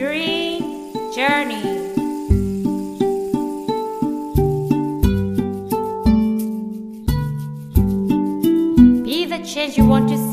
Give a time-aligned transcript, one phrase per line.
[0.00, 0.62] Green
[1.14, 1.60] Journey.
[9.02, 10.29] Be the change you want to see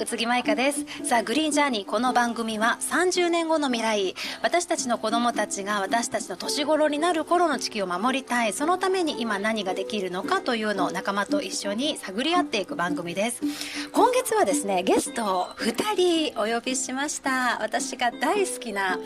[0.00, 0.86] 宇津木舞香です。
[1.02, 4.14] さあグリーンジャーニーこの番組は30年後の未来。
[4.42, 8.52] 私たちの子供たちが私たちの年頃になる頃の地球を守りたい。
[8.52, 13.40] そのために今何ができるのかというのを仲間と一緒に探り合っていく番組です。
[13.90, 17.62] 今月はですねゲストを2人お呼びしました。
[17.62, 18.98] 私が大好きな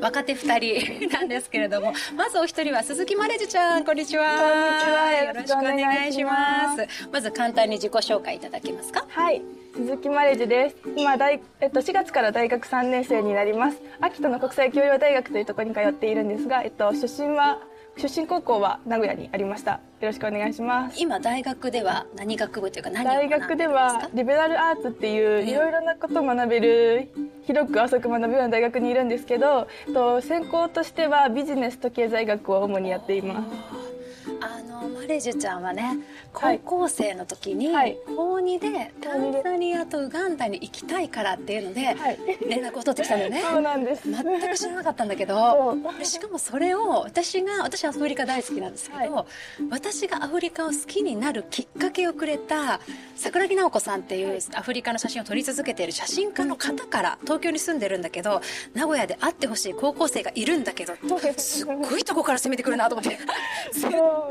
[0.00, 4.24] 若手2人なんですけれどもまずお一人は鈴木まれじちゃんこんにちは。
[4.24, 5.24] こんにちは。
[5.24, 7.08] よろしくお願いします。
[7.12, 9.06] まず簡単に自己紹介いただけますか？
[9.08, 9.40] はい、
[9.76, 10.76] 鈴木マレジです。
[10.96, 13.80] 今大えっと4月から大学3年生になります。
[14.00, 17.60] 秋田の国際教養大学というところに通っているんですが、えっと出身は
[17.98, 19.72] 出身高校は名古屋にありました。
[19.72, 21.00] よろしくお願いします。
[21.00, 27.10] 今大学では何学部というか大学ではリベラルアーツっていうえいろいろなことを学べる
[27.46, 33.95] 広く浅く学べるような大学にいるんですけど、と専攻としてはビジネスと経済学を主にやっています。
[34.40, 35.98] あのマレジュちゃんはね
[36.32, 36.60] はい。
[36.64, 37.96] 高校生の時にはい。
[38.06, 42.18] 高2でタンザニアとウガンダに行きたいからっていうのではい。
[42.48, 43.42] 連絡を取ってきたんだよね。
[43.48, 44.10] そうなんです。
[44.10, 49.26] 全く知らなかったんだけそどしかもそれを私が私はアフリカ大好きなんですけど、は
[49.70, 52.80] 私がアフリカを好きになるきっかけをくれた
[53.14, 58.40] 桜木直子さんっていうアフリカの写真を撮り続けている写真家の方から東京に住んでるんだけど
[58.74, 60.94] 名古屋で会ってほしい高校生がいるんだけど
[61.36, 61.64] す。
[61.64, 63.18] っごいとこから攻めてくるなと思って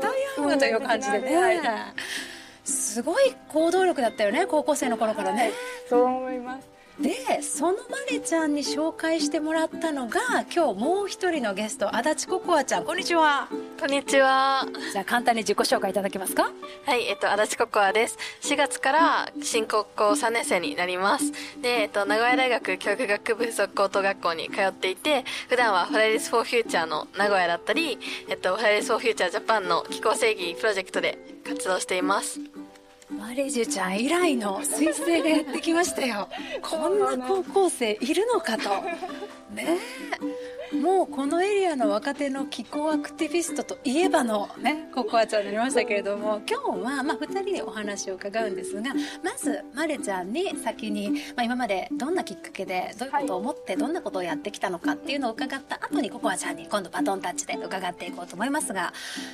[0.00, 1.94] 対会うという感じではいね
[2.64, 5.52] すごい行動力だったよね高校生の頃からね。
[5.88, 6.75] そう思います。
[7.00, 10.20] でそのマネちゃんに紹介してもらったのが
[10.54, 14.66] 今日もう一人のゲスト足立心愛ちゃんこんにちはこんにちは。
[14.90, 16.50] じゃあ簡単に自己紹介いただけますか？
[16.86, 18.16] はい、えっと、足立心愛です。
[18.40, 21.30] 4月から新高校3年生になります。
[21.60, 27.98] で、えっと、名古屋大学教育学部附属高等学校に通っていて、普段はフライディス・フォー・フューチャーの名古屋だったり、
[28.30, 32.40] えっと、 Fridays For Future Japan の気候正義プロジェクトで活動しています。
[33.18, 36.28] マレジュちゃん以来の彗星がやってきましたよ。
[36.62, 38.68] こんな高校生いるのかと。
[39.54, 39.78] ね
[40.20, 40.45] え。
[40.72, 58.92] もうこのエリアの若手の気候アクティビストといえばのねココアちゃんになりましたけれども今日はまあ2人でお話を伺うんですがまずマレちゃんに先に、まあ、今までどんなきっかけでどういうことを思ってどんなことをやってきたのかっていうのを伺った後にココアちゃんに今度バトンタッチで伺っていこうと思いますが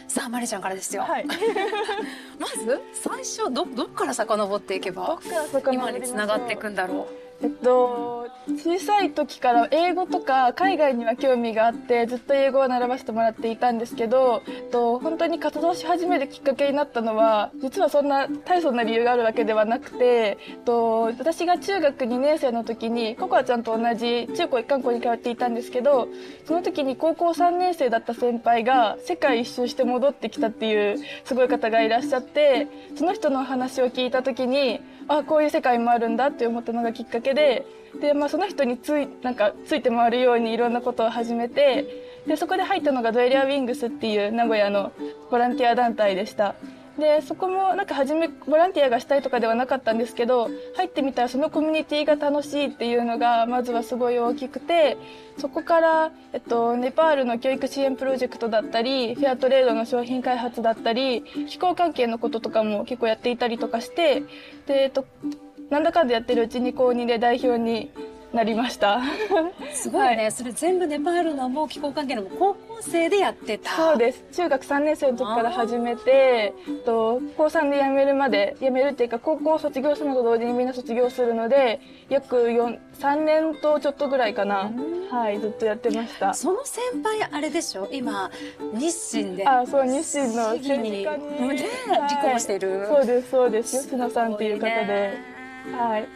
[0.08, 1.26] さあマレちゃんからですよ、はい。
[2.38, 5.18] まず最初どどっから遡っていけば
[5.72, 7.08] 今につながっていくんだろ
[7.42, 26.06] えっと、小さい時から英語とか海外には興味があってずっと英語を習わせてもらっていたんですけど、えっと、本当に活動し始めるきっかけになったのは実はそんな大層な理由があるわけではなくて、えっと、私が中学2年生の時にココアちゃんと同じ中高一貫校に通っていたんですけど
[26.46, 37.66] その時に高校3年生だった先輩が世界一周して戻ってきたっていうすごい方がいらっしゃってその人の話を聞いた時にあこういう世界もあるんだって思ったのがきっかけで
[38.00, 44.92] で、まあ、その人についなんかついて回るようにいろんなことを始めてでそこで入ったのがドエリアウィングスっていう名古屋の
[45.30, 46.54] ボランティア団体でした。
[46.98, 54.98] でそこもなんか初めボランティアがしたいとかではなかったんですけど入ってみたらそのコミュニティが楽しいっていうのがまずはすごい大きくて
[55.38, 64.20] そこから、えっと、ネパールの教育支援プロジェクトだったりフェアトレードの商品開発だったり気候関係のこととかも結構やっていたりとかして
[64.66, 65.06] で、えっと、
[65.72, 67.90] なんだかんだやってるうちに高2で代表に
[68.34, 68.96] なりました。
[68.96, 69.00] う
[69.74, 73.70] すごいね、それ全部ネパールのも気候関係のも高校生でやってた。
[73.70, 74.24] そうです。
[74.32, 76.52] 中学3年生の時から始めて
[76.84, 84.70] と高3で辞めるまで辞めるっていうか高校を卒業するのと同時にみんな卒業するので約4 3年とちょっとぐらいかな。
[85.10, 86.34] はいずっとやってました。
[86.34, 87.88] その先輩あれでしょ？
[87.90, 88.30] 今
[88.74, 89.46] 日清で。
[89.46, 90.58] あそう日清のに。
[90.58, 90.98] 政治家にね
[91.48, 91.64] 立
[92.22, 92.86] 候補している。
[92.86, 93.82] そうですそうです。
[93.84, 95.31] 吉野さんっていう方で、
[95.70, 96.08] はい。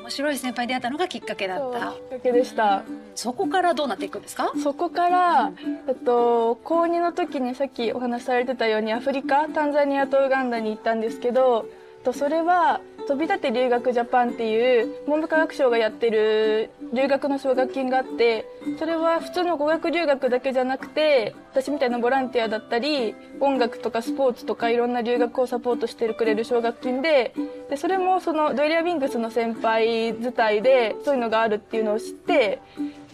[0.00, 1.78] 面白い先輩でやったのがきっかけだった。
[1.78, 2.82] きっかけでした。
[3.14, 4.52] そこからどうなっていくんですか？
[4.62, 5.52] そこから、
[5.88, 11.66] えっと、高2の時にさっきお話しされてたようにアフリカタンザニアとウガンダに行ったんですけど
[12.02, 18.46] とそれは飛び立て留学ジャパンっていう文部科学省がやってる留学の奨学金があって
[18.78, 27.34] それは普通の語学留学だけじゃなくて私みたいなボランティアだったり音楽とかスポーツとかいろんな留学をサポートしてくれる奨学金で
[27.68, 32.60] でそれもそのドエリア・ウィングスの先輩伝いでそういうのがあるっていうのを知って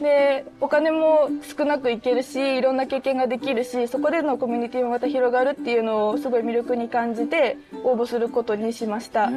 [0.01, 9.31] でお金も少なくいけるしいろんな経験ができるしそこでのコミュニティもまた広がるっていうのをすごい魅力に感じて応募することにしました。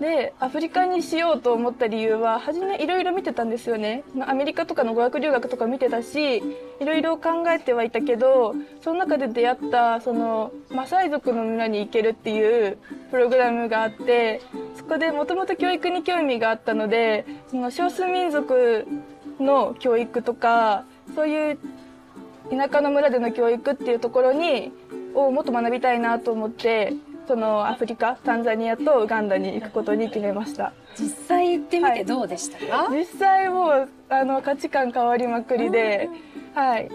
[0.00, 12.76] でアフリカにしようと思った理由は初めいろいろ見てたんですよねアメリカとかの語学留学とか見てたしいろいろ考えてはいたけどその中で出会ったそのマサイ族の村に行けるっていう
[13.10, 14.42] プログラムがあって
[14.74, 18.86] そこでもともと教育に興味があったのでその少数民族
[19.40, 20.84] の教育とか
[21.14, 21.58] そういう
[22.50, 24.72] 田舎の村での教育っていうところに
[25.14, 26.92] をもっと学びたいなと思って
[27.26, 30.72] そのアフリカタンザニアとウガンダに行くことに決めました。
[30.98, 36.08] 実際行ってみてどうでしたか、実際もうあの価値観変わりまくりで、
[36.54, 36.88] はい。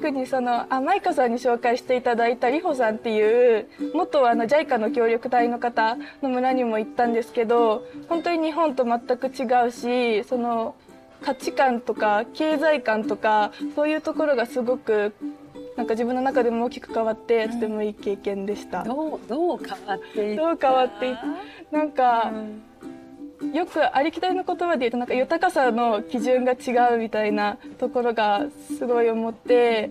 [0.00, 10.74] 特にそのあマイカさんに紹介していただいたリホさんっていう元あの JICA の協力隊の方の村にも行ったんですけど本当に日本と全く違うしその
[11.22, 15.12] 価値観とか経済観とかそういうところがすごく
[15.76, 18.84] なんか自分の中でも大きく変わってとてもいい経験でした。
[18.84, 21.14] どうどう変わってどう変わってい
[21.70, 22.32] なんか、
[23.54, 28.46] よくありきたりの言葉で言うとなんか豊かさの基準が違うみたいなところが
[28.76, 29.90] すごい思って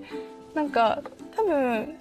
[0.54, 1.02] なんか
[1.36, 1.96] 多分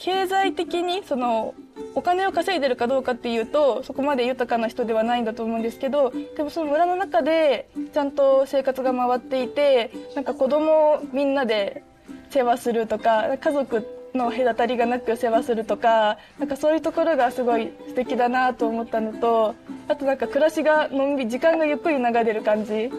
[0.00, 1.54] 経済的にその
[1.94, 11.84] お金を稼いでるかどうかっていうとそこまで豊かな人ではないんだと思うんですけどでもその村の中でちゃんと生活が回っていてなんか子供をみんなで
[12.30, 19.54] 世話するとか家族の隔たりがなく世話するとかなんかそういうところがすごい素敵だなと思ったのと
[19.86, 22.90] あとなんか暮らしがのんびり時間がゆっくり流れる感じ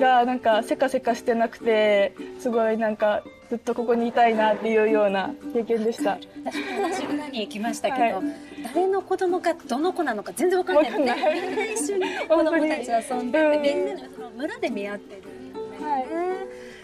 [0.00, 6.18] がなんかせかせかしてなくてすごいなんかずっとここにいたいなっていうような経験でした。
[6.44, 8.24] 私も同じ村に行きましたけど、はい。
[8.72, 11.10] 誰の子供かどの子なのか全然わかんないのね。
[11.10, 11.40] わかんない。
[11.40, 13.62] みんな一緒に子供たち遊んでうん。
[13.62, 15.28] てみんなでその村で見合ってるよ
[15.80, 16.06] ね、はい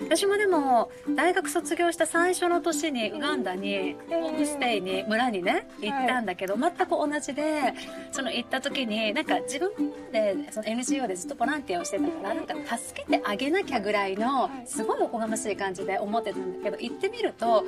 [0.01, 7.75] 私もでも大学卒業した最初の年にウガンダにホームステイに村にね行ったんだけど、全く同じで
[8.13, 9.71] その行った時になんか自分
[10.13, 17.65] でその NGO でずっとボランティアをしてたからなんか助けてあげなきゃぐらいのすごいおこがましい感じで思ってたんだけど行ってみると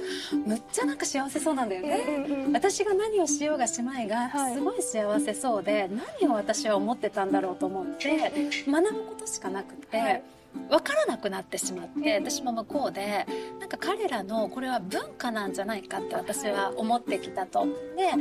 [0.46, 2.48] むっちゃなんか幸せそうなんだよね。
[2.52, 4.54] 私が何をしようがしまいがはい。
[4.54, 5.88] すごい幸せそうで、
[6.20, 8.32] 何を私は思ってたんだろうと思って
[8.66, 10.22] 学ぶことしかなくて、はい
[10.68, 13.26] 分からなくなってしまって私も向こうで
[13.58, 17.66] なんか彼らのこれは文化なんじゃないかって私は思ってきたと。
[17.96, 18.12] で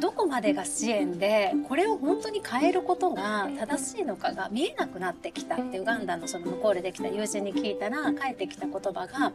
[0.00, 9.32] どこまでが支援でこれを本当に変えることが正しいのかが見えなくなってきたってウガンダのその向こうでできた友人に聞いたら返ってきた言葉が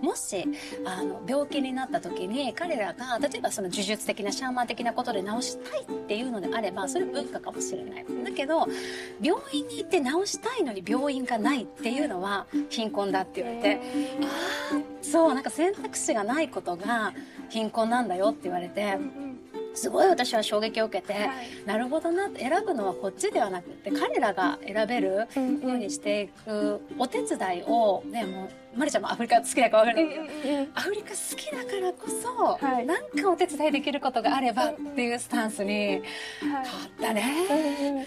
[0.00, 0.44] もし
[0.84, 8.04] あの病気になった時に彼らが例えばその呪術的なシャーマン的なことで治したいっていうのであればそれは文化かもしれない。
[8.24, 8.66] だけど
[9.20, 13.80] 病院に行って治したいのに病院がないっていうのは貧困だって言われて、
[14.22, 17.12] ああそうなんか選択肢がないことが
[17.48, 18.98] 貧困なんだよって言われて。
[19.74, 21.30] すごい私は衝撃を受けて、
[21.64, 30.06] なるほどな選ぶのはこっちではなくって彼らが選べるうんうにしていくお手伝いをねもうマリちゃんもアフリカ好きだから分かる。
[30.06, 32.86] んだけど、アフリカ好きだからこそ、はい。
[32.86, 36.02] なんかお手伝いできることがあればっていうスタンスに
[36.40, 38.06] 変わったね。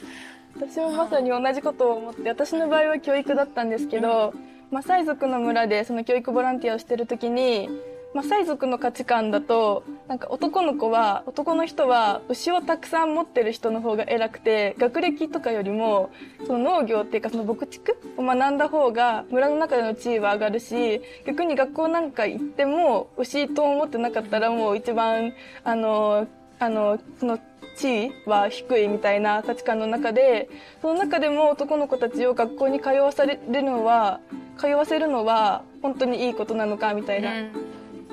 [0.56, 4.34] 私もまさに同じことを思って私の場合は教育だったんですけど、
[4.72, 7.70] マサイ族の村でその教育ボランティアをしてる時に
[8.16, 16.12] マサイ族の価値観だとなんか男の子は男の人は牛をたくさん持ってる人の方が偉くて学歴とかよりも
[16.48, 25.34] その農業っていうかその牧畜を学んだ方が村の中での地位は上がるし逆に学校なんか行っても牛と思ってなかったらもう一番
[25.66, 27.38] あのあのその
[27.76, 30.50] 地位は低いみたいな価値観の中で
[30.82, 34.20] その中でも男の子たちを学校に通わされるのは
[34.58, 37.30] 通わせるのは本当にいいことなのかみたいな、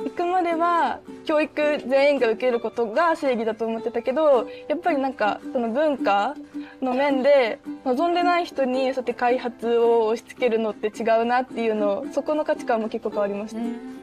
[0.04, 6.35] 行くまでは教育全員が受けることが正義だと思ってたけどやっぱりなんかその文化
[6.81, 14.01] の面で望んでない人にそうやって開発を押し付けるのって違うなっていうのそこの価値観も結構変わりました。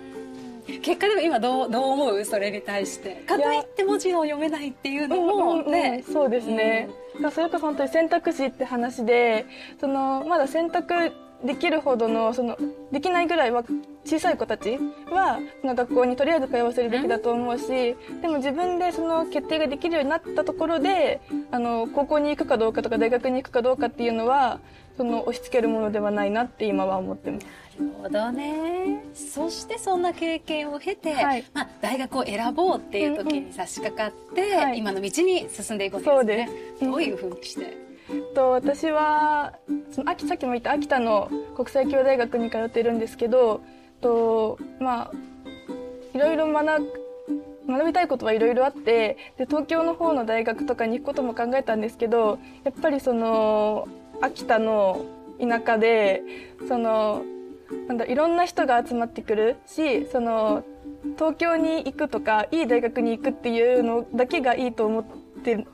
[0.82, 2.26] 結果でも今どうどう思う？
[2.26, 3.24] それに対して。
[3.28, 6.14] かといって文字を読めないっていうのもうんうんねうん。
[6.14, 9.46] そうですね、だからそれこそ本当に選択肢って話で
[9.80, 11.12] そのまだ選択
[11.44, 12.58] できるほどのその
[12.92, 13.64] できないぐらいは
[14.04, 14.78] 小さい子たち
[15.10, 21.22] はその学校にとりあえず通わせるべきだと思うし、でも自分でその決定ができるようになったところで
[21.52, 24.60] あの高校に行くかどうかとか大学に行くかどうかっていうのは
[25.00, 27.46] その押し付けるものではないなって今は思ってます。
[27.80, 29.02] なるほどね。
[29.14, 31.46] そしてそんな経験を経て、はい。
[31.54, 34.78] まあ、大学を選ぼうっていう時に差し掛かって、はい。
[34.78, 36.16] 今の道に進んでいくわけですね。
[36.16, 36.48] そうで
[36.80, 36.86] す。
[36.86, 37.78] どういうふうにして、
[38.36, 39.54] と私は
[39.90, 43.62] その秋さっきも言った秋田の国際教大学に通ってるんですけど
[44.02, 45.12] とまあ
[46.14, 46.92] いろいろ学
[47.70, 53.88] 学びたいことはいろいろあってで東京の方の大学とかに行くことも考えたんですけどやっぱりその
[54.22, 55.06] 秋田の
[55.40, 56.22] 田舎で
[56.68, 57.24] その
[57.88, 60.64] なんだいろんな人が集まってくるしその
[61.16, 65.06] 東京に行くとかいい大学に行くっていうのだけがいいと思っ
[65.44, 65.68] てん？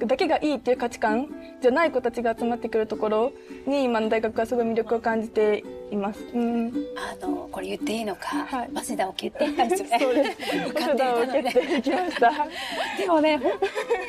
[0.00, 1.28] だけがいいっていう価値観
[1.60, 3.32] じゃない子たちが集まってくるところ
[3.66, 6.20] に今の大学はすごい魅力を感じています。
[6.34, 8.70] うん、あのこれ言っていいのか、はい。
[8.74, 9.98] 早稲田を蹴っていったんですよね。
[9.98, 10.30] そうです。
[10.68, 12.32] 受かっていたのを受けでてきました。
[12.98, 13.40] でもね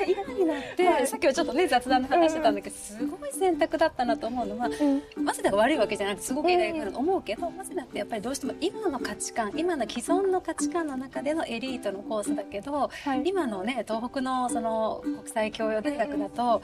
[0.07, 4.73] 今になって、さっきはちょっとね雑談で話してたんだけど、すごい選択だったなと思うのは、うん。
[4.73, 13.21] 早稲田が悪いわけじゃなくてすごくいい大学だと思うけど、早稲田ってやっぱりどうしても今の価値観今の既存の価値観の中でのエリートのコースだけど、はい。
[13.25, 16.61] 今のね東北のその国際教養大学だと、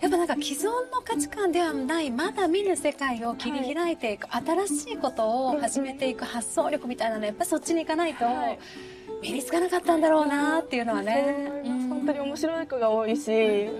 [0.00, 8.58] やっぱなんか既存の価値観ではないまだ見ぬ世界を切り開いていく、新しいことを始めていく発想力みたいなのやっぱりそっちに行かないとはい。
[9.22, 11.50] 身につかなかったんだろうなっていうのはね。
[11.64, 13.30] うん本当に面白い子が多いし、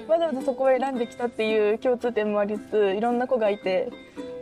[0.06, 3.90] わざわざそこを選んできたっていう共通点もありつつ、いろんな子がいて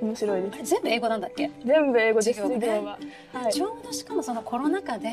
[0.01, 0.71] 面白いです。
[0.71, 1.51] 全部英語なんだっけ？
[1.65, 2.41] 全部英語です。
[2.41, 2.99] 授業ね授業は。
[3.33, 3.53] はい。
[3.53, 5.09] ちょうどしかもそのコロナ禍で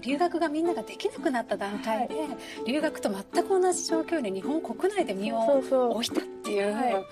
[0.00, 2.14] 留学がみんなができなくなった段階で、
[2.66, 7.04] 留学と全く同じ状況に日本国内で身を置いたっていうはい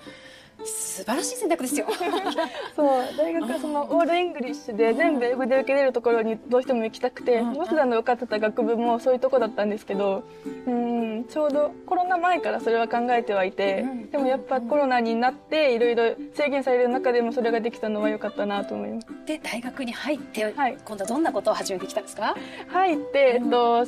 [0.63, 1.85] 素晴らしい選択ですよ。
[2.75, 10.23] そう大学はその all English で全部英語で受けれるところにどうしても行きたくてうん早稲田の受かってた学部もそういうとこだったんですけど
[10.65, 19.07] うんちょうどコロナ前からそれは考えてはいてうんでもやっぱコロナになっていろいろ制限される中でもそれができたのは良かったなと思います。
[19.25, 20.77] で大学に入って、はい。
[20.85, 22.35] 今度はどんなことを始めてきたんですか？
[22.69, 23.85] 入って、えっと、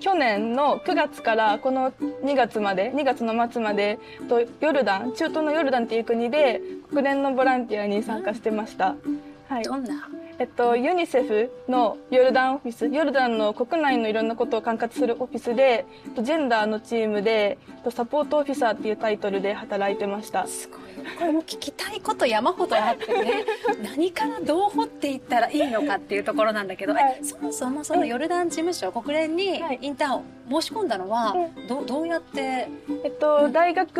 [0.00, 3.98] 去年の9月からこの2月まで2月の末まで
[4.28, 6.60] とヨルダン中東のヨルダンっていう国で
[6.90, 8.94] 国連のボランティアに参加してました。
[9.48, 10.08] はいどんな
[10.42, 20.44] えっと、ユニセフのヨルダンオフィス、ヨルダンの国内のいろんなことを管轄するオフィスで、えっとジェンダーのチームで、えっとサポートオフィサーっていうタイトルで働いてました。
[20.48, 20.80] すごい。
[21.18, 23.44] これも聞きたいこと山ほどあってね
[23.82, 27.18] 何からどう掘っていったらいいのかっていうところなんだけど、はい。
[27.20, 29.78] えそもそもそのヨルダン事務所国連にはい。
[29.80, 31.34] インターンを申し込んだのは、
[31.64, 32.68] うどどうやって？
[33.04, 33.94] えっと、大学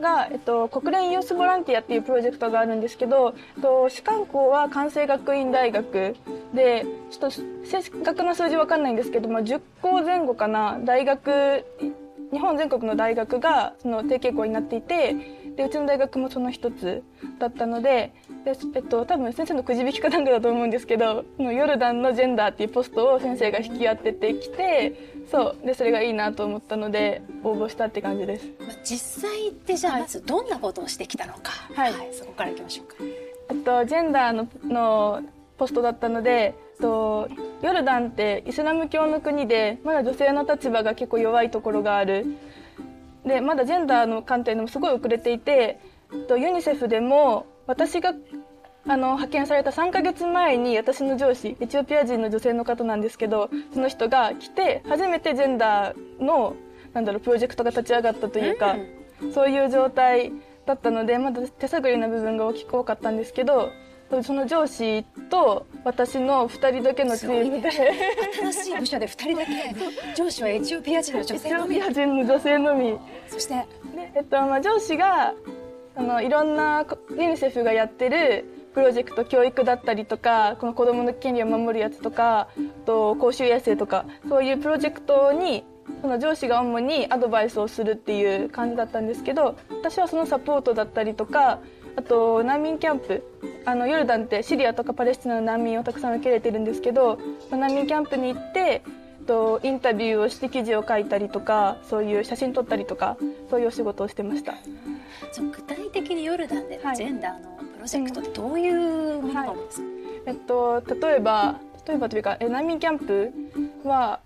[0.00, 6.14] が、えっと、国連ユースボランティアっていうプロジェクトがあるんですけど、えっと、主幹校は関西学院大学。
[6.52, 11.64] で、ちょっと正確な数字わかんないんですけど、まあ、10校前後かな、大学、
[12.32, 15.14] 日本全国の大学がその提携校になっていて、
[15.56, 17.02] で、うちの大学もその一つ
[17.38, 18.12] だったので、
[18.44, 28.46] で、えっと、多分先生のくじ引きかなんかだと思うんですけど、そのヨルダンのジェンダーっていうポストを先生が引き当ててきて、そう、で、それがいいなと思ったので、応募したって感じです。
[28.58, 30.02] まあ実際ってじゃあはい。
[30.02, 31.92] まずどんなことをしてきたのか、はい。
[32.12, 32.96] そこからいきましょうか。
[33.50, 35.22] えっと、ジェンダーのの
[35.56, 37.28] ポストだったので、と、
[37.62, 42.26] ヨルダンってイスラム教の国でまだ女性の立場が結構弱いところがある。
[43.24, 45.80] でまだジェンダーの観点でもすごい遅れていて、
[46.28, 48.12] と、ユニセフでも私が
[48.86, 56.54] あの派遣された3ヶ月前に私の上司エチオピア人の女性の方なんですけどその人が来て初めてジェンダーの
[56.92, 58.76] なんだろうプロジェクトが立ち上がったというか、
[59.32, 60.32] そういう状態
[60.66, 63.70] だったのでまだ手探りな部分が大きく多かったんですけど
[64.22, 70.14] その上司と私の2人だけのチームで、新しい部署で2人だけ。
[70.14, 72.98] 上司はエチオピア人の女エチオ性のみピア人の女性のみ。
[73.28, 73.54] そして。
[73.54, 75.34] で、えっとまあ、上司が
[75.96, 78.44] あのいろんなこユニセフがやってる
[78.74, 82.48] プロジェクト教育だったりとかこの子どもの権利を守るやつとかあ
[82.84, 85.64] と公衆衛生とかそういうプロジェクトに
[86.00, 91.60] その上司が主にアドバイスをするっていう感じだったんですけど私はそのサポートだったりとか
[91.96, 93.22] あと難民キャンプ。
[93.66, 97.18] あのヨルダンってシリアとかパレスチナの難民をたくさん受け入れてるんですけど
[97.50, 98.82] 難民キャンプに行って
[99.26, 103.16] とインタビューをして記事を書いたりとかそういう写真撮ったりとか
[103.50, 104.54] そういうお仕事をしてました。
[105.40, 106.96] 具体的にヨルダンでのはい。
[106.96, 109.86] ジェンダーのプロジェクトってどういうものなんですか、
[110.26, 113.32] えっと、例えば例えばというかえ難民キャンプ
[113.84, 114.20] は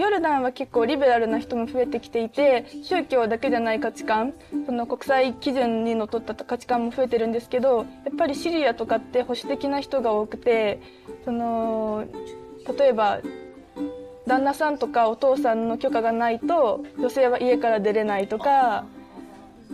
[0.00, 4.32] ヨルダンは結構リベラルな人も増えてきていて宗教だけじゃない価値観
[4.64, 10.80] その国際基準にのっとった価値観も増えてるんですけどやっぱりシリアとかって保守的な人が多くて
[11.26, 12.06] その
[12.78, 13.20] 例えば
[14.26, 18.86] 旦那さんとかお父さんの許可がないと女性は家から出れないとか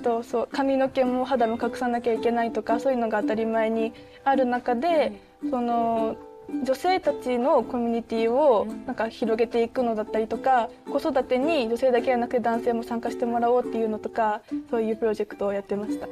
[0.03, 3.93] とそう髪の毛も肌も隠さなきゃいけないとかそういうのが当たり前に
[4.25, 5.13] ある中で
[5.51, 6.17] その
[6.49, 16.07] 女性たちのコミュニティをなんか広げていくのだったりとか子育てに女性だけじゃなくて男性も参加してもらおうっていうのとかそういうプロジェクトをやってました。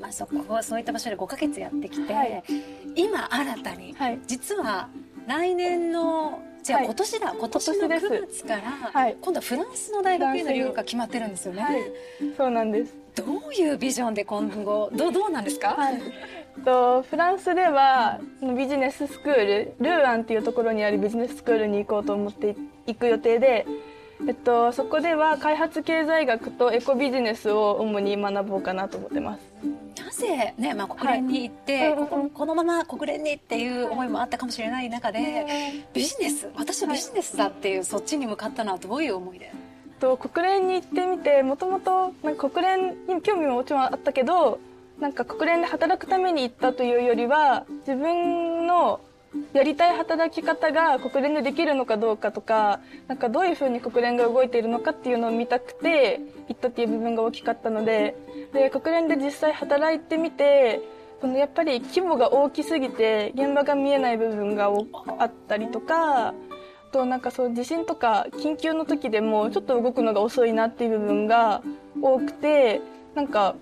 [0.00, 2.44] まあ、そこそういった場所で5ヶ月やってきて、はい。
[2.94, 4.18] 今新たに、はい。
[4.26, 4.88] 実は
[5.26, 6.86] 来年のじゃあはい。
[6.86, 9.16] 今年だ、今年の今年です9月から、はい。
[9.20, 11.82] 今度はフランスの大学への留学が決まってるんですよね、はい、
[12.36, 12.94] そうなんです。
[13.16, 16.00] どういうビジョンで今後どうどうなんですか、はい、
[16.64, 18.20] とフランスでは
[18.56, 23.66] ビジネススクールルーアンっていうところにあるビジネススクールに行こうと思って行く予定で、
[24.26, 29.40] えっと、そこでは開発経済学とエコビジネスを主に学ぼうかなと思ってます。
[29.98, 31.96] なぜ、ねまあ、国連に行って、はい。
[31.96, 39.52] こここのまま国連にっていう思いもあったかもしれない中で、ビジネス私はビジネスだっていう、そっちに向かったのはどういう思いで？
[39.98, 44.60] と国連に行ってみてもともと国連に興味ももちろんあったけど
[45.00, 49.00] なんか国連で働くために行ったというよりは自分の
[49.52, 58.16] やりたい働き方が国連でできるのかどうかとかなんかどういうふうに国連が動いているのかっていうのを見たくて行ったっていう部分が大きかったので
[58.52, 60.80] で国連で実際働いてみて
[61.20, 64.70] そのやっぱり規模が大きすぎて現場が見えない部分が
[65.18, 66.34] あったりとかあ
[66.92, 71.62] となんかそう地震とか緊急の時でもちょっと動くのが遅いなっていう部分が
[72.00, 72.80] 多くて
[73.14, 73.54] なんか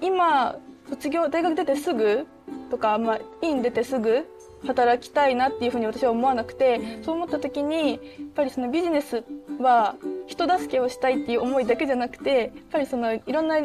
[0.00, 0.56] 今
[0.90, 2.26] 卒業大学出てすぐ
[2.70, 4.26] とか、まあ、院出てすぐ
[4.66, 7.98] 働きたいなっていうふうに私は思わなくてそう思った時にやっ
[8.34, 9.24] ぱりそのビジネス
[9.58, 13.60] は人助けをしたいっていう思いだけじゃなくてやっぱりそのいろんな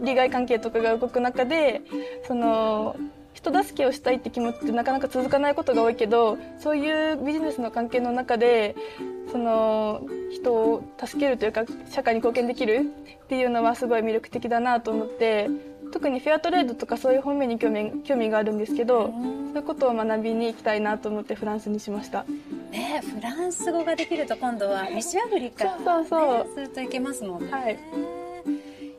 [0.00, 1.82] 利害関係とかが動く中で
[2.26, 2.96] その
[3.34, 8.74] 人助けをしたいって気持ちってなかなか続かないことが多いけどそういうビジネスの関係の中で
[9.30, 12.90] その人を助けるというか社会に貢献できる
[13.24, 15.48] っていうのはすごい魅力的だなと思って
[15.92, 19.10] 特にフェアトレードとかそういう方面に興味興味があるんですけどそ
[19.54, 22.24] ういうことを学びに行きたいなと思ってフランスにしました。
[22.70, 26.54] ねフランス語ができると今度は西アフリカ、ね、そうそうそう。
[26.54, 27.78] するといけますもんね、はい。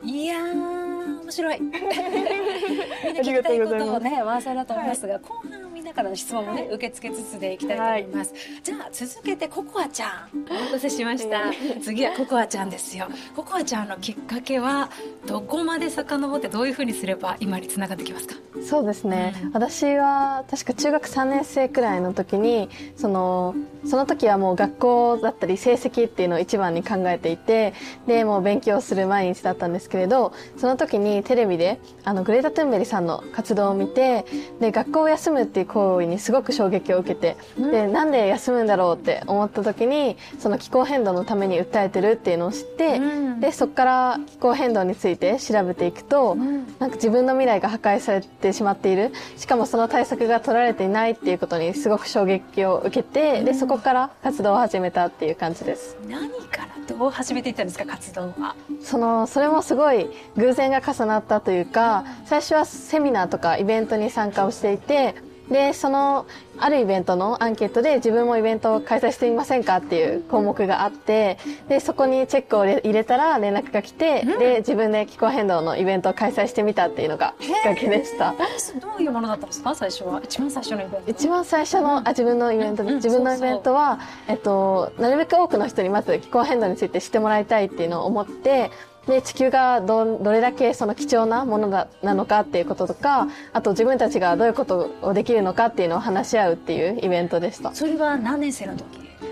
[0.04, 1.60] いやー面白い。
[1.62, 3.90] みんな聞ありがきたいことうございます。
[3.92, 8.32] とをねワンサだと思いますが、後半みんなからの質問もね受け付けつつでいきたいと思います、
[8.64, 10.46] じゃあ続けてココアちゃん。
[10.48, 11.52] お待たせしました。
[11.82, 13.08] 次はココアちゃんですよ。
[13.36, 14.92] ココアちゃんのきっかけは
[15.26, 18.36] どこまで遡ってどういうふうにすれば今につながってきますか？
[18.64, 19.52] そうですね、うん。
[19.54, 27.74] 私は確か中学3年生くらいの時にそのその時はもう学校だったり成績っていうのを一番に考えていて
[28.06, 34.26] でもう勉強する毎日だったんですけれどその時にテレビであのグレータ・トゥンベリさんの活動を見て
[34.60, 43.40] で学校を休むっていう行為にすごく衝撃を受けて、でなんで休むんだろうって思った時にその気候変動のために訴えてるっていうのを知って、うん。
[43.40, 49.12] でそこから気候変動について調べていくと、なんか自分の未来が破壊されてしまっている。
[49.38, 55.96] しかもその対策が取られていないっていうことにすごく衝撃を受けて、でそこから活動を始めたっていう感じです。
[56.08, 58.56] 何からどう始めていったんですか活動は？
[58.82, 65.16] そのそれもすごい偶然が重なったというか最初はセミナーとかイベントに参加をしていて
[65.50, 66.26] でその
[66.58, 78.34] あるイベントのアンケートで自分もイベントを開催してみませんかっていう項目があってでそこにチェックを入れたら連絡が来て、で自分で気候変動のイベントを開催してみたっていうのがきっかけでした。
[78.80, 79.74] どういうものだったんですか？
[79.74, 80.22] 最初は。
[80.24, 81.12] 一番最初のイベント。
[81.12, 88.72] 一番最初の、あ自分のイベント、自分のイベントは、えっと、なるべく多くの人にまず気候変動について知ってもらいたいっていうのを思って
[89.10, 97.74] で地球がどどれだけその貴重なものだなのかっていうこととかあと自分たちがどういうことをできるのかっていうのを話し合うっていうイベントでした。
[97.74, 98.86] それは何年生の時？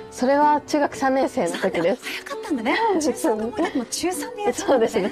[0.09, 2.03] それは中学3年生の時です。
[2.03, 2.75] 早かったんだね。
[2.99, 5.03] 中3の頃でも中3でやっちゃったですね。
[5.03, 5.11] は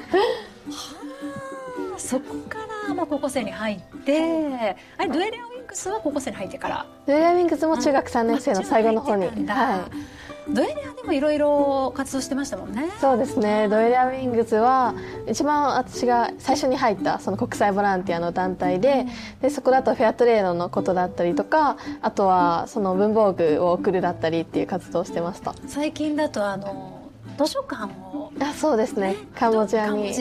[1.95, 6.86] あそこからまあ高校生に入ってあれドエレアウィンクスは高校生に入ってから？
[7.06, 9.28] ドゥエアウィングズも中学3年生の最後の方に。
[9.47, 12.89] はいドエレアでもいろいろ活動してましたもんね。
[13.01, 13.67] そうですね。
[13.67, 14.93] ドエリアウィングズは
[15.27, 19.05] 一番私が最初に入ったその国際ボランティアの団体で
[19.41, 25.55] でそこだとフェアトレードのことだったりとかあとはその文房具を送るだったりっていう活動をしてました。
[25.67, 29.15] 最近だとあの図書館をあそうですね。
[29.36, 30.13] カンボジアに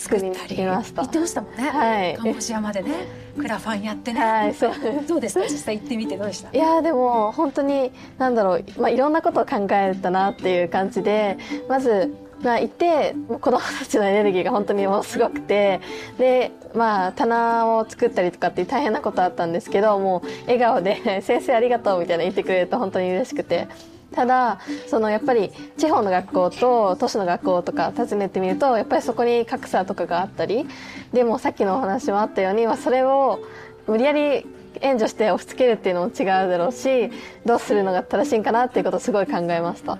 [0.00, 1.02] 作ったりました。
[1.02, 2.16] 行ってましたもんね、はい。
[2.16, 2.90] カンボジアまでね。
[3.38, 4.72] クラファンやってね、はいそう。
[5.06, 5.42] どうでした？
[5.42, 6.50] 実際行ってみてどうでした？
[6.52, 11.36] いやーでも本当に何だろう、まあ、いろんなことを考えたなっていう感じで
[11.68, 15.80] まずがいて子供たちのエネルギーが本当にもうすごくて
[16.18, 23.68] でまあ棚を作ったりとかって大変なことあったんですけどもう笑顔で「先生ありがとう」みたいな言ってくれると本当に嬉しくて。
[24.12, 30.66] ただそのやっぱり地方の学校と都市の学校とか訪ねてみるとやっぱりそこに格差とかがあったり
[31.12, 33.40] でもさっきのお話もあったように、まあ、それを
[33.86, 34.46] 無理やり
[34.80, 37.10] 援助して押し付けるっていうのも違うだろうし
[37.44, 39.98] どうするのが正しいんかなっていうことをすごい考えました。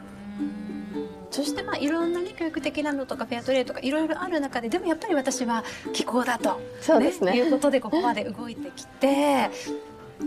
[1.31, 9.49] そしてまあいろんなね教育的なのとかフェアトレードとかいろいろある中ででもやっぱり私は気候だとそうですねいうことでここまで動いてきて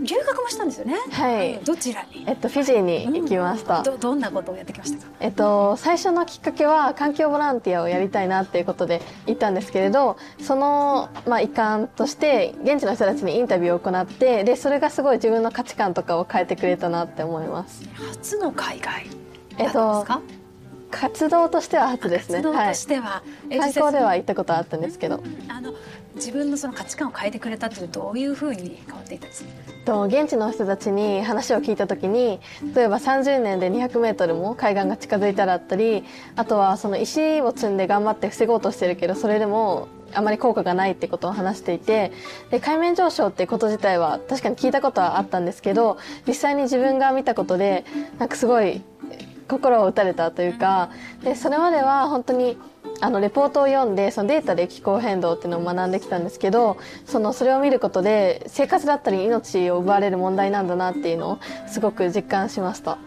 [0.02, 0.96] 留学もしたんですよね。
[1.10, 1.58] はい。
[1.64, 2.24] どちらに？
[2.26, 5.12] えっと、フィジーに行きました、どどんなことをやってきましたか？
[5.20, 17.82] えっと、最初のきっかけは環境ボランティアをやりたいなっていうことで行ったんですけれどその、まあ、一環として現地の人たちにインタビューを行ってでそれがすごい自分の価値観とかを変えてくれたなって思います。
[17.94, 19.06] 初の海外
[19.58, 20.06] えっと。
[20.90, 22.36] 活動としては初ですね。
[22.36, 25.20] 活動はいとしては、え観光では行ったことはあったんですけど。
[25.48, 25.74] あの
[26.16, 29.50] 自分のその価値観を変えてくれたというどういうふうに変わっていたんですか。
[29.84, 32.40] と現地の人たちに話を聞いた時に
[32.74, 36.04] 例えば30年で 200m も海岸が近づいたらあったり
[36.36, 42.12] あとはその石を積んで頑張って防ごうとしてるけどそれでもあまり効果がないってことを話していて
[42.50, 47.84] で海面上昇ってこと自体は確かに聞いたことはあったんですけど実際に自分が見たことで
[48.18, 48.80] なんかすごい
[49.48, 50.90] 心を打たれたというか
[51.22, 52.56] でそれまでは本当に
[53.00, 62.98] あのレポートを読んでそのデータで気候変動っていうのを学んできたんですけどそのそれを見ることで生活だったり命を奪われる問題なんだなっていうのをすごく実感しました。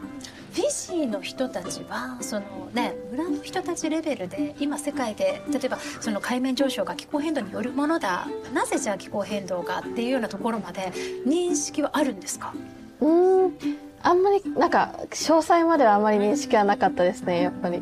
[0.54, 2.42] フィジーの人たちはその
[2.74, 10.92] ね村の人たちレベルで今世界で例えばその海面上昇が気候変動によるものだなぜじゃあ気候変動がっていうようなところまで
[11.28, 12.56] 認識はあるんですか？
[13.02, 13.54] うーん
[14.02, 17.80] あんまりなんか詳細まではあまり認識はなかったですねやっぱり。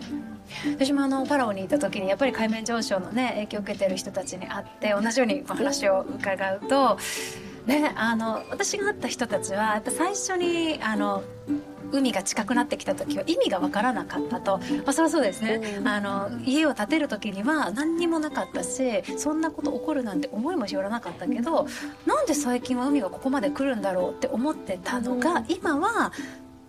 [0.77, 6.97] 私もあのパラオにいた時にやっぱり海面上昇のね影響を受けてる人たちに会って同じようにお話を伺うと、
[7.65, 11.23] ね、あの私が会った人たちはやっぱ最初にあの
[11.91, 15.88] 海が近くなってきた時は意味が分からなかったと、まあ、そりゃそうですね、うん。
[15.88, 21.67] あの家を建てる時には何にもなかったしそんなこと起こるなんて思いもしよらなかったけど
[22.05, 26.12] なんで最近は海がここまで来るんだろうって思ってたのが、今は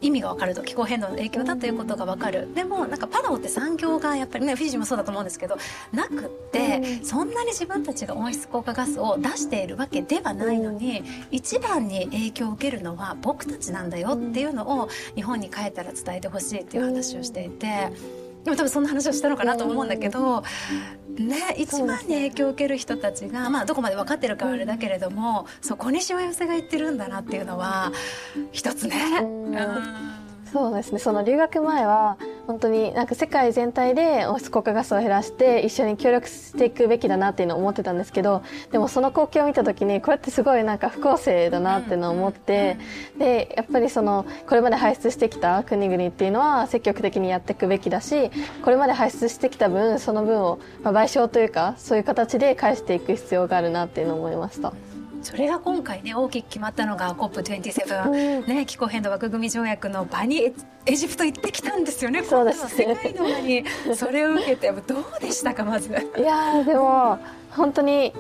[0.01, 5.57] 意味がわかると気候変動の影響だということがわかるでもなんかパラオって産業がやっぱりねフィジーもそうだと思うんですけど
[5.93, 18.26] なくってそんなに自分たちが温室効果ガスを出しているわけではないのに一番に影響を受けるのは僕たちなんだよっていうのを日本に帰ったら伝えてほしいっていう話をしていて。
[18.47, 20.45] でも多分そんな話をしたのかなと思うんだけど、
[21.19, 27.91] ね、一番に影響を受ける人たちが、まあ、どこまで分かってるかはあれだけれども、そこにしわ寄せが言ってるんだなっていうのは
[28.53, 29.19] 一つね。
[29.21, 42.79] うんうんそうですねその留学前は本当になんか世界全体で温室効果ガスを減らして一緒に協力していくべきだなっていうのを思ってたんですけどでもその光景を見た時にこれってすごいなんか不公正だなっていうのを思って
[43.19, 48.31] でやっぱりそのこれまで排出してきた国々っていうのは積極的にやっていくべきだし
[48.63, 54.73] これまで排出してきた分その分をまあ賠償というかそういう形で返していく必要があるなっていうのを思いました。
[55.27, 58.47] それが今回ね大きく決まったのが COP27、うん。
[58.47, 60.53] ね、気候変動枠組み条約の場にエ
[60.87, 62.23] エジプト行ってきたんですよね。
[62.23, 62.69] そうです。
[62.69, 63.65] 世界の場に。
[63.97, 65.91] それを受けてどうでしたかまず。
[65.91, 67.19] いやーでも
[67.51, 68.13] 本当に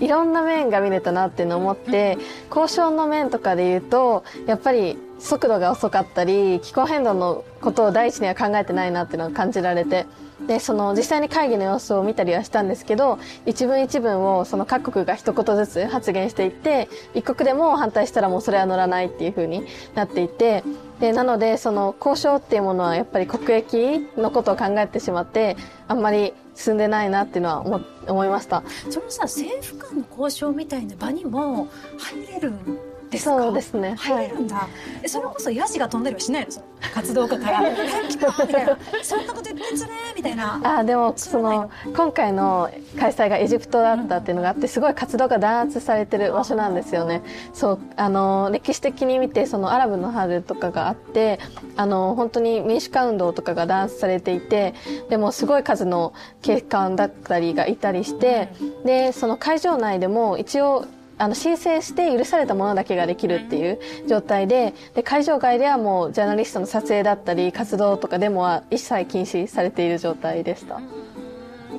[0.00, 2.18] いろんな面が見れたなっていうのを思って
[2.50, 10.06] 交渉の面とかで言うとやっぱり速度が遅かったり気候変動のことを第一には考えてないなっていうのが感じられて
[10.48, 20.64] でその実際に会議の様子を見たりはしたんですけど一文一文をその各国が一言ずつ発言していって一国でも反対したらもうそれは乗らないっていう風になっていて
[21.00, 25.56] でなのでその交渉っていうものはやっぱり国益のことを考えてしまって
[25.86, 28.64] あんまり進んでないなっていうのは思思いました。
[28.88, 32.52] そのさ政府間の交渉みたいな場にも入れる
[33.10, 33.38] ですか？
[33.42, 33.94] そうですね。
[33.98, 34.68] 入れるんだ、
[35.02, 37.74] えそれこそヤジが飛んだりはしないのその活動家から「はい
[38.08, 40.60] 来た!」みたいな「そんなこと言ってんじゃねえ!」みたいな。
[40.78, 47.22] あでもその今回の開催がエジプトだったっていうのがあってすごい活動が弾圧されてる場所なんですよね。
[47.52, 51.40] そうあの歴史的に見てそのアラブの春とかがあって
[51.76, 54.74] あの本当に民主化運動とかが弾圧されていて
[55.10, 58.48] でもすごい数の警官だったりがいたりして
[58.84, 60.84] でその会場内でも一応
[61.18, 70.80] あの申請して許されたものだけができるっていう状態でで会場外ではもうジャーナリストの撮影だったり活動とかデモは一切禁止されている状態でした。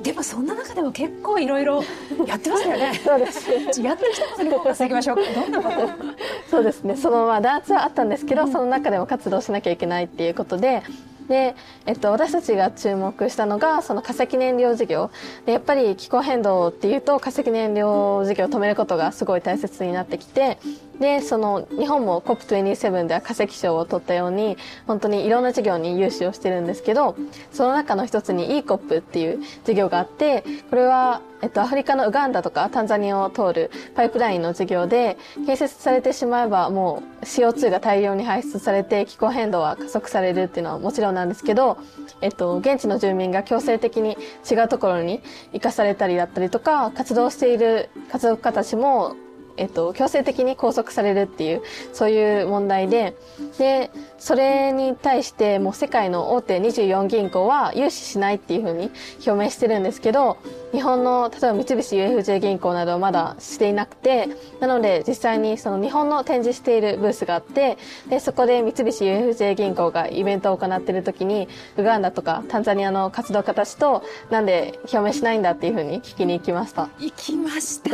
[0.02, 1.82] でもそんな中でも結構いろいろ
[2.26, 2.94] やってましたよね。
[3.04, 3.82] そうです。
[3.82, 5.88] やってきたことにフォーカきましょうどんなこと
[6.50, 6.96] そうですね。
[6.96, 10.82] そのまあダーツはあったんですけど、その中でも活動しなきゃいけないっていうことで
[11.30, 11.54] で、
[11.86, 15.10] えっと、私たちが注目したのがその化石燃料事業。
[15.46, 20.58] でやっぱり気候変動っていうと化石燃料事業を止めることがすごい大切になってきて
[21.00, 27.16] でその日本も COP27 では化石賞を取ったように本当にいろんな事業に融資をしてるんですけど
[27.52, 41.78] その中の一つに ECOP っていう事業があってこれは、えっと、アフリカのウガンダとかタンザニアを通るパイプラインの事業で建設されてしまえばもう CO2 が大量に排出されて気候変動は加速されるっていうのはもちろんなんですけど、
[42.20, 44.18] えっと、現地の住民が強制的に
[44.50, 45.22] 違うところに
[45.54, 49.16] 生かされたりだったりとか活動している活動家たちも
[49.60, 53.14] えっと、強制的に拘束されるっていう、そういう問題で、
[53.58, 58.90] で、それに対してもう世界の大手24銀行は融資しないっていうふうに
[59.26, 60.36] 表明してるんですけど、
[60.72, 64.28] 日本の、例えば三菱 UFJ 銀行などはまだしていなくて、
[64.60, 67.78] なので実際にその日本の展示しているブースがあって、
[68.08, 76.90] で、そこで三菱 UFJ 銀行がイベントを行っている時に、ウガンダとかタンザニアの活動家たちと、なんで表明しないんだっていうふうに聞きに行きました。
[76.98, 77.90] 行きました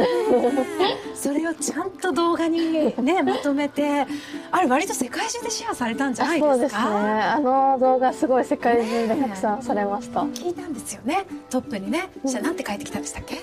[1.15, 4.07] それをちゃんと動画にねまとめて
[4.51, 6.51] あれ割と世界中でシェアされたんじゃないですか？
[6.51, 6.81] そうですね。
[6.81, 10.21] あの動画すごい世界中で拡散されました。
[10.23, 13.37] 聞いたんですよねトップにねじゃあなんて書いてきたんでしたっけ？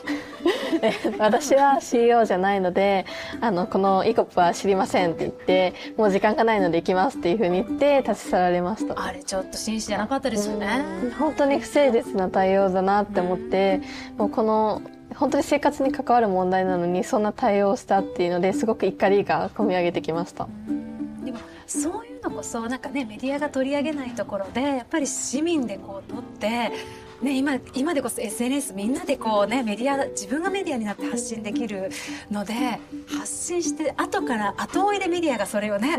[1.19, 3.05] 私は CEO じゃないので、
[3.39, 9.01] あの、このイコップは知りませんって言って、もう時間がないので行きますっていうふうに言って立ち去られました。
[9.01, 10.67] あれちょっと紳士じゃなかったですよね
[11.17, 13.81] 本当に不誠実な対応だなって思って、
[14.17, 14.81] もうこの、
[15.15, 20.47] 本当に生活に関わる問題なのにそんな対応をしたっていうのですごく怒りが込み上げてきました。
[21.23, 26.71] でもそういう今こそなんかねメディアが取り上げないところでやっぱり市民でこう取って。
[27.23, 31.89] ね、今今でこそ SNS みんなでこうねメディア自分がメディアになって発信できる
[32.29, 32.53] ので
[33.07, 35.97] 発信して後から後追いでメディアがそれをね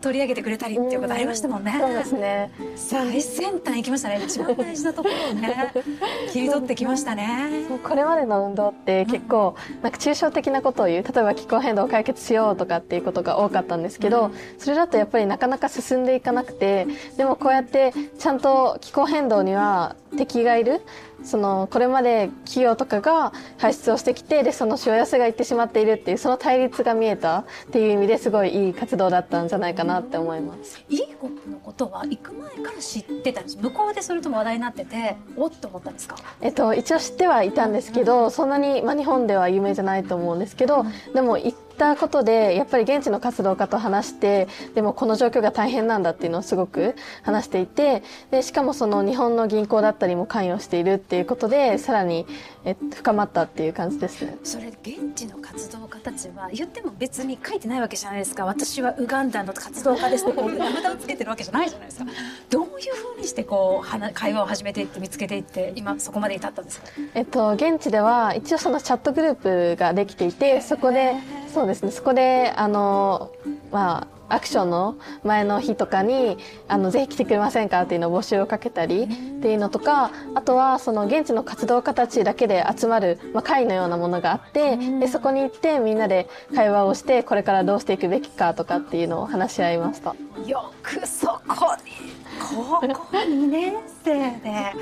[0.00, 1.74] 取り上げてくれたりっていうことありましたもんね。
[1.76, 2.52] そうですね。
[2.76, 5.72] 最先端行きましたね一番大事なところをね
[6.32, 7.50] 切り取ってきましたね。
[7.82, 20.82] これまでの運動って結構なんか抽象的なことを言う例えば気候変動を解決しようとかっていうことが多かったんですけど、それだとやっぱりなかなか進んでいかなくてでもこうやってちゃんと気候変動には敵がいる
[21.24, 30.82] そのこれまで企業とかが排出をしてきてでそのしわ寄せがいってしまっているっていうその対立が見えたっていう意味ですごいいい活動だったんじゃないかなって思います。
[30.88, 36.16] いいホップのことは行く前から知ってたんです向こうでそれとも話題になってておっと思ったんですか？
[36.40, 52.26] えっと、一応知ってはいたんですけど、そんなに、まあ、日本では有名じゃないと思うんですけど、でも行ったことで、やっぱり現地の活動家と話して、でもこの状況が大変なんだっていうのをすごく話していて、で、しかもその日本の銀行だったりも関与しているっていうことで、さらに、
[52.64, 54.36] え深まったっていう感じですね。
[54.44, 58.44] それ現地の活動家たちは言っても別に書いてないわけじゃないですか。
[58.44, 62.06] 私はウガンダの活動家ですってこう名札をつけてるわけじゃないじゃないですか。
[62.50, 66.86] どういうふうにしてこう話会話を始めていって見つけていって今そこまで至ったんですか？
[67.14, 69.34] えっと、現地では一応そのチャットグルー
[69.74, 71.14] プができていて、そこで、
[71.52, 73.32] そうですね、そこで、あの、
[73.70, 76.38] まあ、アクションの前の日とかに、
[76.68, 79.06] あの、ぜひ来てくれませんかっていうのを募集をかけたりっ
[79.42, 90.14] ていうのとか、あとはその現地の活動家たちだけで集まる、まあ、会のようなものがあって、で、そこに行ってみんなで会話をして、これからどうしていくべきかとかっていうのを話し合いました。
[90.46, 94.74] よくそこに高校2年生で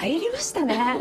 [0.00, 0.98] 入りましたね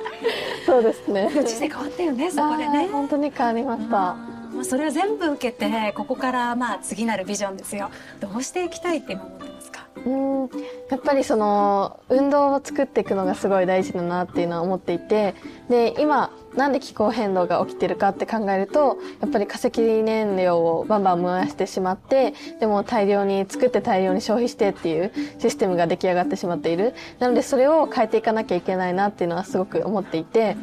[0.64, 1.28] そうですね。
[1.44, 4.39] 人生変わったよねそこでね本当に変わりました。
[4.60, 7.90] まあそれを全部受けてここからまあ次なるビジョンですよ。
[8.20, 9.86] どうしていきたいって今思ってますか？
[10.04, 10.50] うん。
[10.90, 15.34] やっぱりその運動を作っていくのがすごい大事だなっていうのは思っていて
[15.70, 26.92] で今なんで気候変動が起きてるかって考えるとやっぱり化石燃料をバンバン燃やしてしまってでも大量に作って大量に消費してっていうシステムが出来上がってしまっている。
[27.18, 30.54] なのでそれを変えていかなきゃいけないなっていうのはすごく思っていて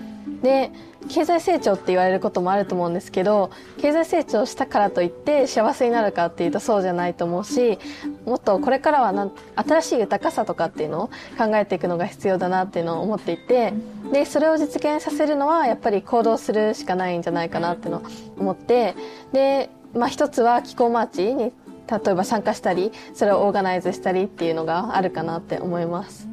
[0.43, 0.71] で
[1.07, 7.79] 経済成長って言われることもあると思うんですけど経済成長したからといって幸せになるかっていうとそうじゃないと思うし
[8.25, 13.73] もっとこれからはな新しい豊かさとかっていうのを考えていくのが必要だなっていうのを思っていて
[14.11, 18.03] でそれを実現させるのはやっぱり行動するしかないんじゃないかなっていうのを
[18.37, 18.95] 思って
[19.33, 21.53] で、まあ、一つは気候マーチに
[21.89, 26.26] 例えば参加したりそれをオーガナイズしたりっていうのがあるかなって思います。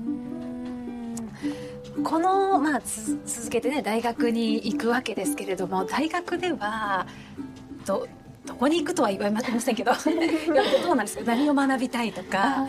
[2.05, 7.07] この、まあ、つ続けてね大学に行くわけですけれども大学では
[7.87, 8.07] ど
[8.47, 9.93] どこに行くとは言われませんけど
[10.85, 11.25] どうなんですか？
[11.25, 12.67] 何を学びたいとか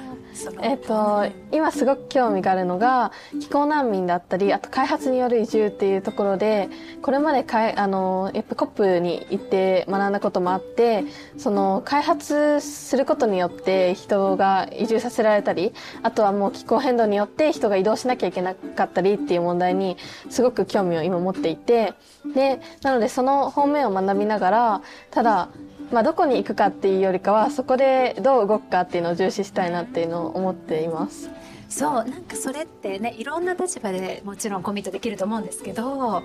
[0.62, 6.68] えっと、今すごく興味があるのが気候難民だったりあと開発による移住っていうところで
[7.02, 11.06] これまでかいあのやっぱ COP に行って学んだこともあって
[11.38, 19.96] その開発することによって人が移住させられたりあとはもう気候変動によって人が移動しなきゃいけなかったりっていう問題に
[20.30, 21.94] すごく興味を今持っていて
[22.34, 25.50] でなのでその方面を学びながらただ
[25.92, 31.30] まあ、どこに行くかっていうよりかはそこでどう動くかっていうのを重視したいなっていうのを思っています。
[31.70, 36.24] そうなんかそれってねいろんな立場でもちろんコミットできると思うんですけど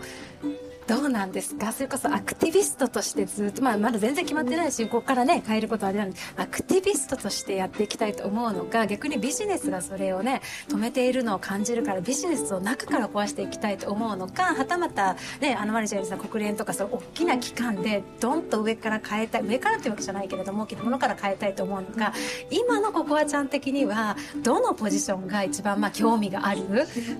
[0.91, 1.71] どうなんですか？
[1.71, 22.13] それこそアクティビストとしてずっと、まあ、まだ全然決まってないしここからね変えることはあれなんでアクティビストとしてやっていきたいと思うのか逆にビジネスがそれをね止めているのを感じるからビジネスを中から壊していきたいと思うのかはたまた、ね、あのマリちゃんさん国連とかそう大きな機関でドンと上から変えたい上からっていうわけじゃないけれども大きなものから変えたいと思うのか
[22.51, 26.63] 今のココアちゃん的にはどのポジションが一番まあ興味がある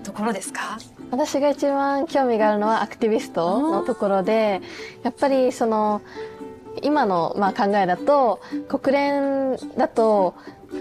[0.03, 0.77] ところですか？
[1.09, 3.60] 私が一番興味があるのはアクティビスト。
[3.61, 4.61] のところで
[5.03, 6.01] やっぱりその
[6.81, 10.35] 今のまあ考えだと国連だと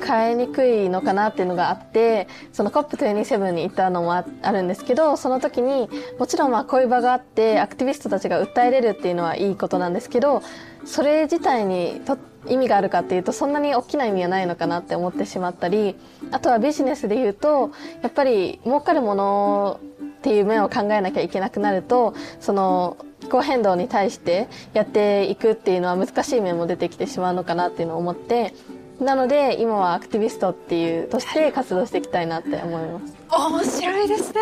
[0.06, 5.88] 変えにくいのかなっていうのがあってその COP27 に行ったのもああるんですけどその時に
[6.18, 10.42] もちろんまあこういう場があってアクティビストたちが訴えれるっていうのはいいことなんですけど
[10.84, 12.16] それ自体にと
[12.48, 15.96] 意味があるかっていうとそんなに大きな意味はないのかなって思ってしまったり
[16.30, 17.70] あとはビジネスで言うと
[18.02, 19.80] やっぱり儲かるもの
[20.20, 28.54] っていう面を考えなきゃいけなくなるとその気候変動に対してやっていくっていうのは難しい面も出てきてしまうのかなっていうのを思って
[29.00, 33.16] なので今はアクティビストっていうとして活動していきたいなって思います。
[33.30, 34.40] 面白いですね。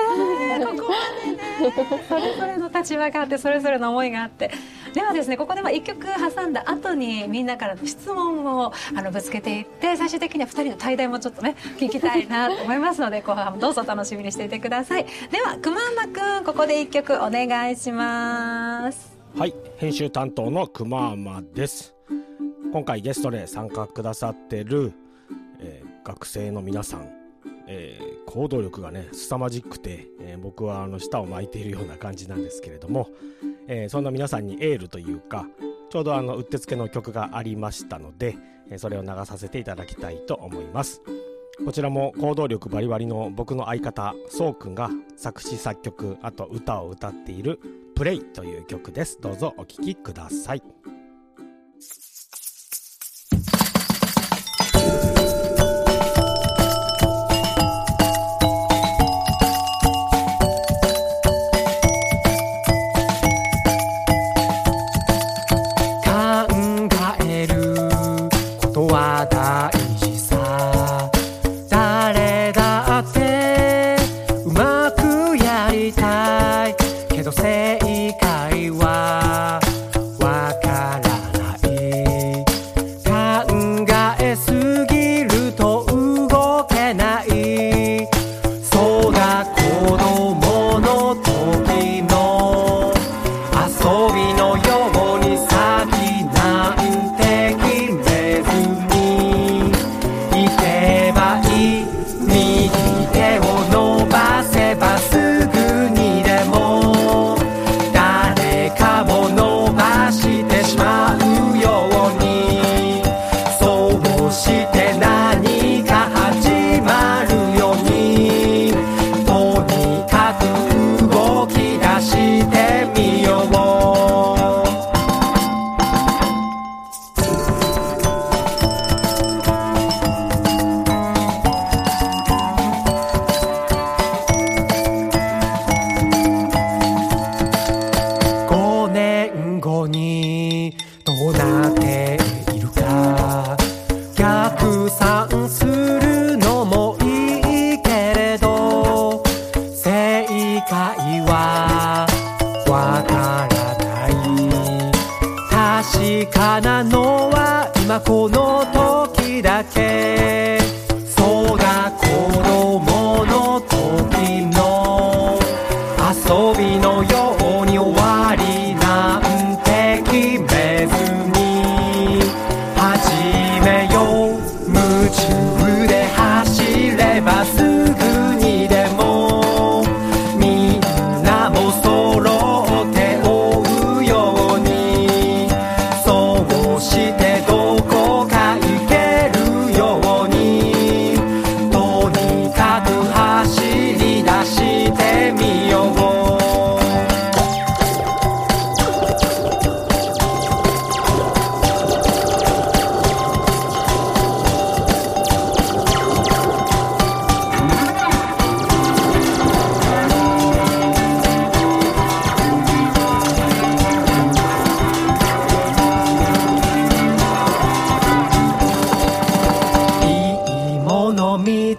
[0.65, 2.03] ここまでね。
[2.09, 4.51] それぞれの立場があってそれぞれの思いがあって。
[4.95, 21.95] ではですねここでまあ1曲挟んだ後にみんなからの質問をあのぶつけていって最終的には2人の対談もちょっとね聞きたいなと思いますので後半もどうぞ楽しみにしていてくださいではくまんまくんここで1曲お願いしますはい、編集担当のくまーまです。
[22.73, 24.93] 今回ゲストで参加くださってる、
[25.61, 27.11] えー学生の皆さん、
[27.69, 33.09] えー行動力がね凄まじくて、えー僕はあの舌を巻いているような感じなんですけれども、
[33.69, 35.47] えーそんな皆さんにエールというか
[35.91, 38.37] ちょうどあのうってつけの曲がありましたので、
[38.71, 41.03] えそれを流させていただきたいと思います。
[41.65, 47.59] こちらも行動力バリバリの僕の相方そうくんが作詞作曲あと歌を歌っている
[47.97, 50.63] 「プレイという曲ですどうぞお聴きください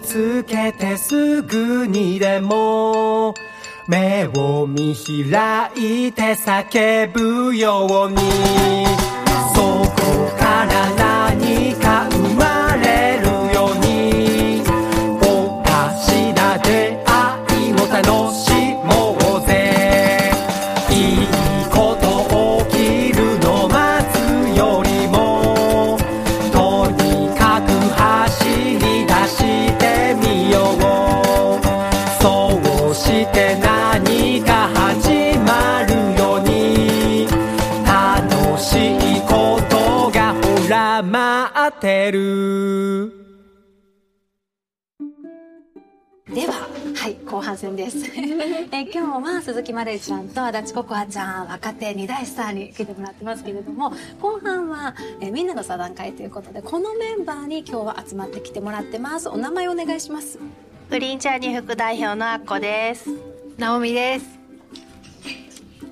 [0.02, 3.34] つけてすぐにでも
[3.86, 8.86] 目を見開いて叫ぶように
[9.54, 11.19] そこから
[42.10, 43.12] る
[46.32, 47.98] では、はい、後半戦です。
[48.70, 59.28] え今日は鈴木マレーちゃんと足立ココアちゃん、若手二大スターに来てもらってますけれども、後半は、えみんなの座談会ということで、このメンバーに今日は集まってきてもらってます。
[59.28, 60.38] お名前お願いします。
[60.88, 63.10] グリーンチャーニー副代表のあっこです。
[63.58, 64.38] ナオミです。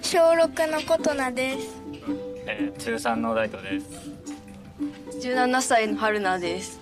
[0.02, 1.82] 小6のことなです。
[2.46, 4.37] えー中3の大東です。
[5.20, 6.80] 17歳の春菜です。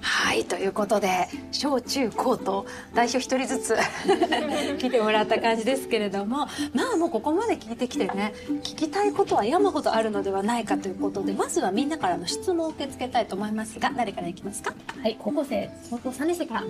[0.00, 3.76] はい、ということで、小中高と代表一人ずつ
[4.78, 14.74] 来てもらった感じですけれども、まあもうここまで聞いてきてね、聞きたいことは山ほどあるのではないかということで、まずはみんなからの質問を受け付けたいと思いますが、誰からいきますか？
[15.02, 16.64] はい、高校生、高校3年生から。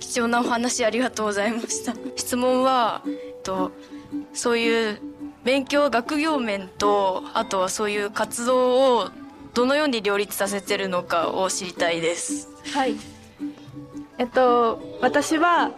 [0.00, 1.92] 貴重なお話ありがとうございました。
[2.16, 3.72] 質問は、えっと、
[4.32, 5.00] そういう
[5.44, 9.08] 勉強学業面と、あとはそういう活動を
[9.58, 12.48] どのように両立させてるのかを知りたいです。
[12.72, 12.94] はい。
[14.16, 15.72] えっと、私は、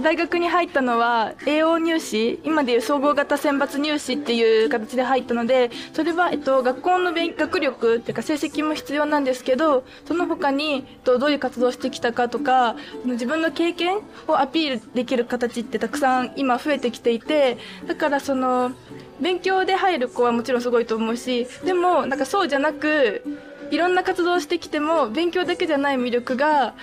[0.00, 18.72] 大学に入ったのは栄養入試今でいう総合型選抜入試っていう形で入ったのでそれは、えっと、学校の勉学力っていうか成績も必要なんですけどその他に、えっと、どういう活動をしてきたかとか自分の経験をアピールできる形ってたくさん今増えてきていてだからその
[19.22, 23.22] 勉強で入る子はもちろんすごいと思うしでもなんかそうじゃなく
[23.70, 26.74] いろんな活動してきても勉強だけじゃない魅力が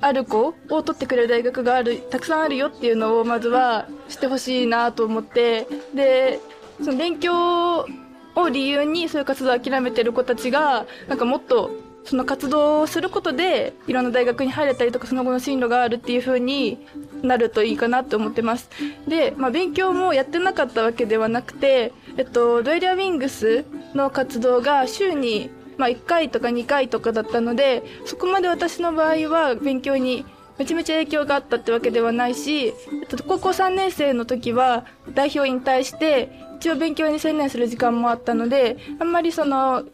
[0.00, 6.40] ある子を取ってくれる大学があるたくさんあるよっていうのをまずはしてほしいなと思ってで
[6.82, 7.86] その勉強
[8.34, 11.70] を理由にそういう活動を諦めてる子たちがなんかもっと
[12.04, 16.78] その活動をすることでいろんな大学に入れたりとかその後の進路があるっていう風に
[17.22, 18.68] なるといいかなと思ってます。
[19.06, 30.24] で、まあ、勉強もやってなかったわけではなくて、えっと、ドエリアウィングスの活動が週にまあ、1回とか2回とかだったのでそこまで私の場合は勉強に
[30.58, 32.74] めちゃめちゃ影響があったってわけではないし、えっ
[33.08, 34.84] と、高校3年生の時は
[35.14, 39.84] 代表引退して一応勉強に専念する時間もあったのであんまりその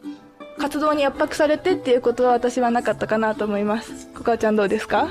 [0.59, 4.07] 活動に圧迫されてっていうことは私はなかったかなと思います。
[4.13, 5.09] コカちゃんどうですか？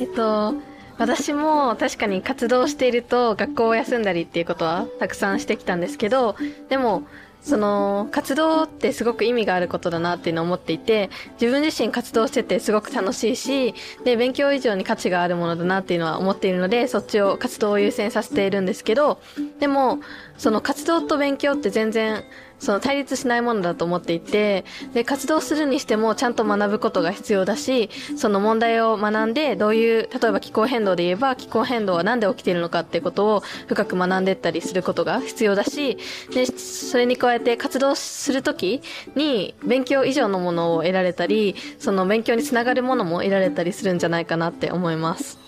[0.00, 0.54] えっと、
[0.98, 6.34] 私も確かに活動していると学校を休んだりっていうことはたくさんしてきたんですけど、
[6.68, 7.04] でも、
[7.40, 11.08] その活動ってすごく意味があることだなっていうのを思っていて、
[11.40, 13.74] 自分自身活動しててすごく楽しいし、
[14.04, 19.20] で、勉強以上に価値があるものだなっていうのは思っているので、そっちを活動を優先させているんですけど、
[19.60, 20.00] でも、
[20.36, 22.24] その活動と勉強って全然
[22.58, 35.98] その対立しないものだと思っていて、で、活動するにしてもちゃんと学ぶことが必要だし、その問題を学んで、どういう、例えば気候変動で言えば、気候変動はなんで起きているのかってことを深く学んでったりすることが必要だし、
[36.32, 38.82] で、それに加えて活動するとき
[39.14, 45.47] に勉強以上のものを得られたり、その勉強につながるものも得られたりするんじゃないかなって思います。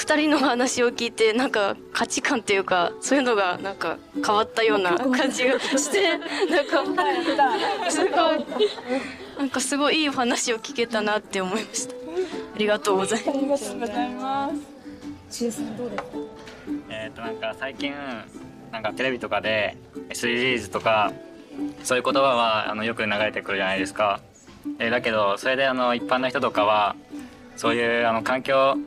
[0.00, 6.16] 二人の話を聞いてなんか価値観っていうかそういうのがなんか変わったような感じがして
[6.48, 8.46] なんかすごい
[9.36, 11.94] なんかすごいいい話を聞けたなって思いました。
[12.54, 13.30] ありがとうございます。
[13.30, 14.50] ありがとうございま
[15.28, 15.62] す。
[16.88, 17.92] えっ、となんか最近
[18.72, 19.76] なんかテレビとかで
[20.08, 21.12] SDGs とか
[21.84, 24.22] そういう言葉はあのよく流れてくるじゃないですか。
[24.78, 26.96] えーだけどそれであの一般の人とかは
[27.58, 28.78] そういうあの環境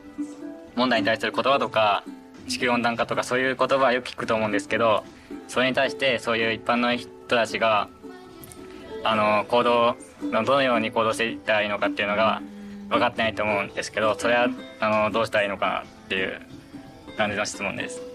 [0.75, 2.03] 問題に対する言葉とか
[2.47, 5.03] 地球温暖化とかそういう言葉はよく聞くと思うんですけど
[5.47, 7.89] それに対してそういう一般の人たちが
[9.03, 12.41] あの行動のどのように行動していったらいいのかっていうのが
[12.89, 14.47] 分かってないと思うんですけどそれは
[14.79, 16.41] あのどうしたらいいのかなっていう
[17.17, 18.12] 感じの質問です。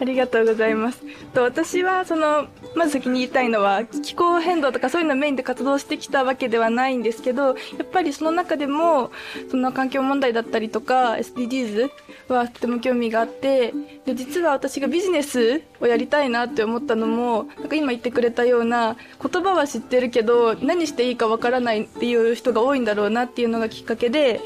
[0.00, 1.02] ありがとうございます。
[1.34, 9.10] と私はそのまず先に言いたいのは気候変動とかそういうのメインで活動してきたわけではないんですけど、やっぱりその中でも
[9.50, 11.90] その環境問題だったりとか SDGs
[12.28, 13.72] はとても興味があって、
[14.06, 24.40] で実は私がビジネスをやりたいなって思ったのも、なんか今言ってくれたような言葉は知ってるけど何していいかわからないっていう人が多いんだろうなっていうのがきっかけで、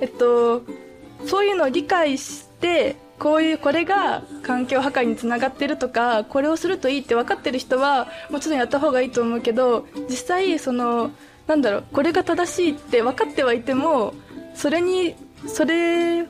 [0.00, 0.62] えっと
[1.26, 11.10] そういうのを理解してこういうこれが環境破壊につながってるとかこれをするといいって分かってる人はもちろんやった方がいいと思うけど実際その
[11.46, 14.14] なんだろうこれが正しいって分かってはいても
[14.54, 15.14] それに
[15.46, 16.26] それ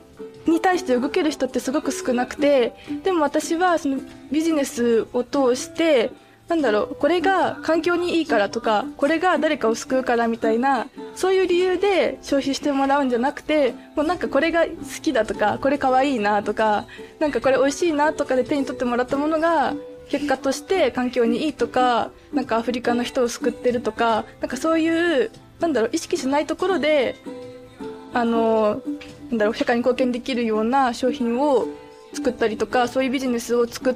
[0.47, 2.73] に対して動ける人ってすごく少なくて
[3.03, 3.99] でも私はその
[4.31, 6.11] ビジネスを通して
[6.49, 14.71] なんだろうこれが環境にいいからとかこれが誰かを救うからみたいなそういう理由で消費してもらうんじゃなくてもうなんかこれが好
[15.01, 16.87] きだとかこれ可愛いなとか
[17.19, 19.75] なんかこれ美味しいなとかで手に取ってもらったものが
[20.09, 27.15] 結果として環境にいいとかなんかアフリカの人を救ってるとかなんかそういうなんだろう意識しないところで
[28.11, 28.81] あの
[29.29, 31.67] なんだろう社会に貢献できるような商品を
[32.13, 33.95] 作ったりとかそういうビジネスを作っ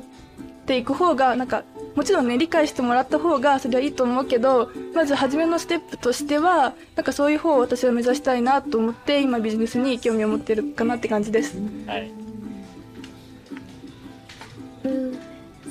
[0.67, 1.63] ていく方がなんか
[1.95, 11.57] もちろんね理解してもらった方がそれはいいと思うけどまず初めのステップとしてはなんかそういう方を私は目指したいなと思って今ビジネスに興味を持ってるかなって感じです。
[11.87, 12.11] はい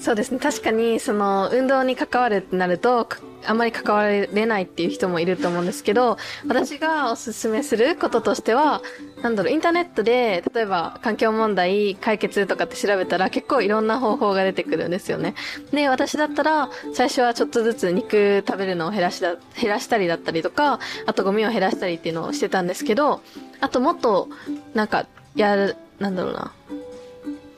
[0.02, 0.40] そうですね。
[0.40, 3.08] 確かにその運動に関わるってなると
[3.46, 6.16] あまり関われないっていう人もいると思うんですけど
[6.48, 8.82] 私がおすすめすることとしては
[9.22, 15.36] なんだろうインターネットで例えば環境問題解決とかって調べたら結構いろんな方法が出てくるんですよね。
[15.70, 23.22] で私だったら最初はちょっとずつ肉食べるのを減らしだ減らしたりだったりとかあとゴミを減らしたりっていうのをしてたんですけど
[23.60, 24.28] あともっと
[24.74, 26.52] なんかやるなんだろうな。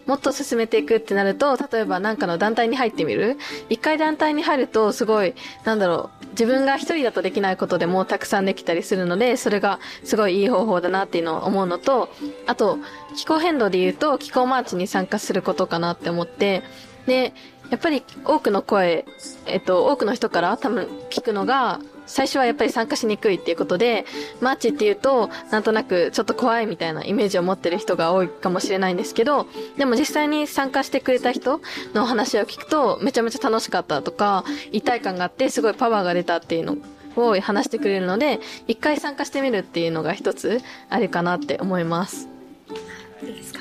[0.07, 3.37] もっと進めていくってなると、例えばなんかの団体に入ってみる？
[3.69, 5.35] 一回団体に入ると、すごい、
[5.65, 12.11] なんだろう、自分が一人だとできないことでもたくさんできたりするので、それがすごいいい方法だなっていうのを思うのと、
[12.47, 12.79] あと、
[13.17, 16.63] 気候変動で言うと、気候マーチに参加することかなって思って、
[17.07, 17.33] で、
[17.71, 19.07] やっぱり多くの声、
[19.47, 24.05] えっと、多くの人から多分聞くのが、最初はやっぱり参加しにくいっていうことで、
[24.41, 29.47] マーチっていうと、なんとなくちょっと怖いみたいなイメージを持ってる人が多いかもしれないんですけど、
[29.77, 31.61] でも実際に参加してくれた人
[31.95, 36.77] の話を聞くと、めちゃめちゃ楽しかったとか、一体感があって、すごいパワーが出たっていうの
[37.17, 42.29] を話してくれるので、一回参加してみるっていうのが一つあるかなって思います。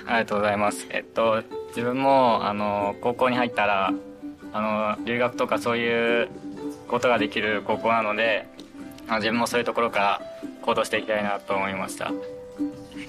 [0.06, 0.88] ありがとうございます。
[0.90, 3.94] えっと、自分も、あの、高校に入ったら、
[4.52, 6.30] あの、留学とかそういう
[6.94, 8.46] ことができる高校なので、
[9.10, 10.22] 自分もそういうところから
[10.62, 12.10] 行動していきたいなと思いました。
[12.10, 12.12] あ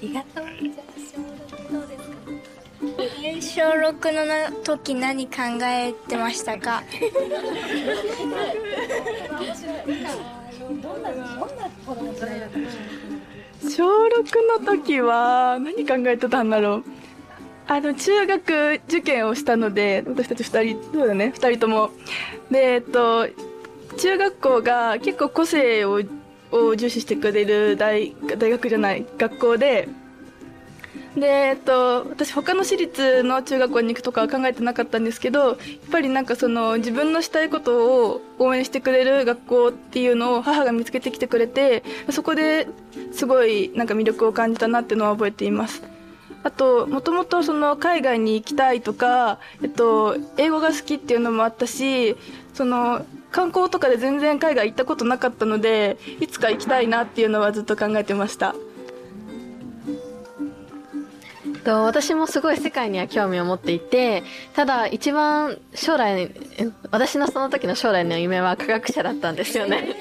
[0.01, 0.45] りがとう。
[0.47, 2.15] 小六どうですか？
[3.41, 6.81] 小6のな時何考えてましたか？
[13.69, 16.83] 小6の時は何考えてたんだろう？
[17.67, 21.89] あの中学受験をしたので私たち2人そうだね2人とも
[22.51, 23.27] でえっと
[23.95, 26.01] 中学校が結構個性を
[26.51, 29.89] を重視してくれる大大学じゃない学校で
[31.15, 35.57] で、えっと、私他の私立の中学校に行くとかは考えてなかったんですけどやっ
[35.91, 42.67] ぱりなんかその自分のしたいことを応援してくれる学校っていうのを母が見つけてきてくれてそこで
[43.13, 45.83] すごいなんか魅力を感じたなっていうのは覚えています。
[46.43, 52.15] あともともとその海外に行きたいとか、えっと、英語が好きっていうのもあったし
[52.55, 58.55] その観光とかで全然海外行ったことなかったのでいつか行きたいなっていうのはずっと考えてました
[61.65, 66.31] と私もすごい世界には興味を持っていて、ただ一番将来、え
[66.91, 69.95] 私のその時の将来の夢は科学者だったんですよね。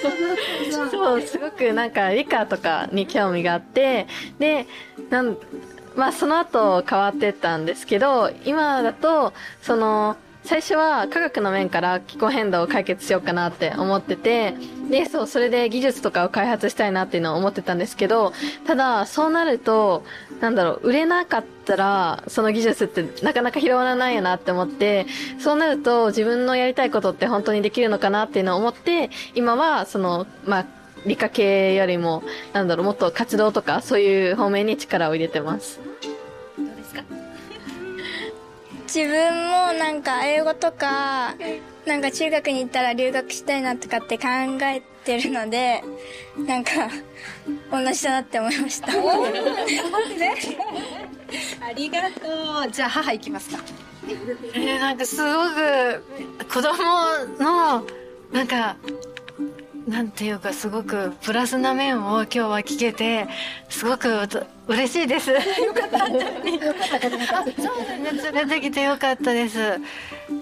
[0.90, 4.06] そう、すごくなんか理科とかに興味があって、
[4.38, 4.66] で、
[5.10, 5.36] なん、
[5.94, 10.16] まあその後変わってったんですけど、今だと、その、
[10.46, 14.54] 最初は科学の面から気候変動を解決しようかなって思ってて、
[14.88, 18.32] で、そう、それで技術とかを開発したいなっていうのを思ってたんですけど、
[18.64, 20.04] ただ、そうなると、
[20.40, 25.06] なんだろう、売れなかったら、その技術ってなかなか広まらないよなって思って、
[25.40, 30.66] そうなると自分のやりたいことって本当にできるのかなっていうのを思って、今は、その、まあ、
[31.04, 32.22] 理科系よりも、
[32.52, 35.80] なんだろう、もっと活動とか、そういう方面に力を入れてます。
[36.56, 37.02] どうですか？
[38.86, 41.34] 自分もなんか英語とか
[41.86, 44.26] なんか中学に行ったら留学したいなとかって考
[44.62, 45.82] えてるので
[46.36, 46.88] なんか
[47.70, 48.92] 同じだなって思いましたあ
[51.72, 52.70] りがとう。
[52.70, 53.58] じゃあ母行きますか。
[54.54, 56.04] えー、なんかすごく
[56.52, 56.72] 子供
[57.38, 57.84] の
[58.32, 58.76] なんか
[59.86, 63.28] なんていうかすごくプラスな面を今日は聞けて
[63.68, 64.08] すごく
[64.66, 65.30] 嬉しいです。
[65.30, 65.36] よ
[65.72, 66.08] かった。
[66.08, 66.30] そうです
[68.32, 68.32] ね。
[68.32, 69.78] 連れてきてよかったです。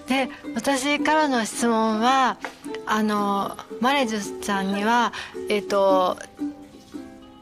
[0.09, 2.39] で、私からの質問は
[2.87, 5.13] あのマレジュさんには
[5.51, 6.17] えっ、ー、と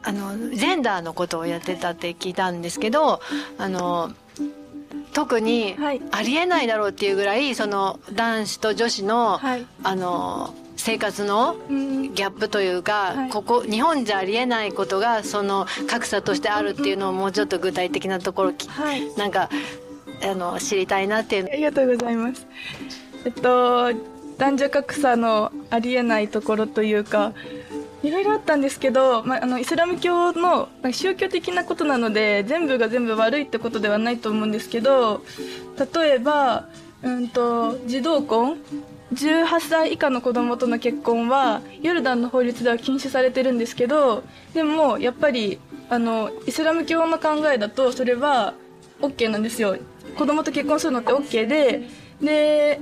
[0.03, 3.21] あのジェンダーのことをやってたって聞いたんですけど
[3.57, 4.11] あの
[5.13, 5.77] 特に
[6.11, 10.53] ありえないだろうっていうぐらいその男子と女子の、はい、あの
[10.83, 19.49] 生活のギャップというか、はい、ここ日本じゃありえないことがその格差としてあるっていうのをもうちょっと具体的なところ、はい、なんか
[20.21, 22.45] あの知りたいなっていうありがとうございます。
[23.23, 23.93] えっと
[24.37, 27.31] 男女格差のありえないところというか
[28.01, 35.23] いろいろあったんですけど、まあ、あのイスラム教の宗教的なことなので全部が全部悪いってことではないと思うんですけど
[35.93, 36.67] 例えば、
[37.03, 38.57] うんと、児童婚
[39.13, 45.59] 18歳以下の子供との結婚はヨルダンの法律では禁止されてるんですけどでもやっぱり
[45.89, 48.53] あのイスラム教の考えだとそれは
[49.01, 49.77] OK なんですよ。
[50.17, 51.89] 子供と結婚するのって OK で
[52.21, 52.79] で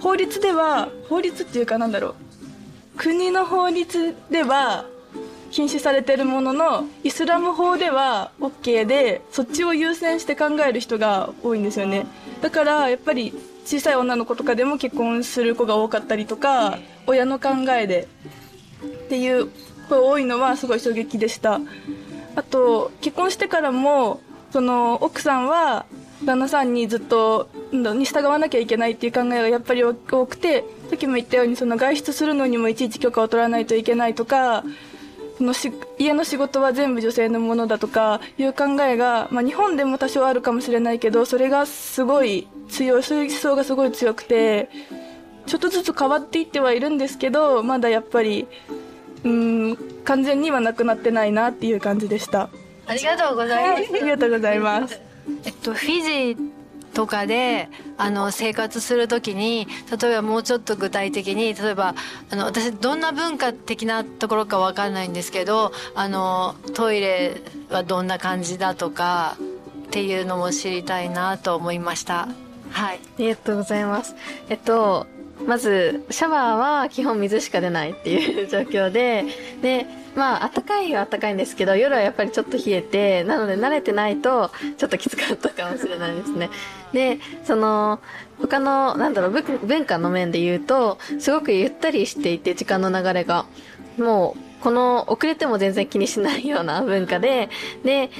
[0.00, 2.14] 法律では法律っていうかなんだろう。
[2.96, 4.84] 国の法律では
[5.50, 12.06] 禁止されてるもののイスラム法では OK でそっちを優先して考える人が多いんですよね。
[12.40, 13.32] だからやっぱり
[13.68, 18.08] 小さい女の子とかでも結婚する子が多かったりとか親の考えで
[18.82, 19.48] っていう
[19.90, 21.60] 子が多いのはすごい衝撃でした。
[22.34, 24.20] あと結婚してからも
[24.52, 25.84] その奥さんは
[26.24, 34.64] 旦那さんにずっとに従わなきゃいけないっていう考えがやっぱり多くてさっきも言ったようにその外出するのにもいちいち許可を取らないといけないとか
[35.36, 44.68] そのし家の仕事は全部女性のものだとかいう考えが、まあ、日本でも多少あるかもしれないけどそれがすごい強いそういう思想がすごい強くて
[45.46, 48.46] ちょっとずつ変わっていってはいるんですけどまだやっぱり
[49.24, 52.50] うん完全にはなくなってないなっていう感じでした。
[52.86, 55.00] ありがとうございます、ありがとうございます。
[55.44, 56.58] えっとフィジー
[56.94, 59.68] とかであの生活する時に
[60.00, 61.94] 例えばもうちょっと具体的に例えば
[62.30, 67.36] あの私どんな文化的なところか分かんないんですけどあのトイレ
[67.70, 69.36] はどんな感じだとか
[69.86, 72.28] っていうのも知りたいなと思いました。
[72.70, 72.96] はい。
[72.96, 74.14] ありがとうございます。
[74.48, 75.06] えっと、
[75.46, 79.24] まず、シャワーは基本水しか出ないっていう 状況で、
[79.62, 86.50] で、まあ、暖かいは暖かいんですけど、夜はやっぱりちょっと冷えて、なので慣れてないと、ちょっときつかったかもしれないですね。
[86.92, 88.00] で、その、
[88.40, 89.30] 他の、なんだろう、
[89.64, 93.46] 文化の面で言うと、すごくゆったりしていて、時間の流れが。
[93.96, 97.48] もう、この、遅れても全然気にしないような文化で、
[97.84, 98.10] で、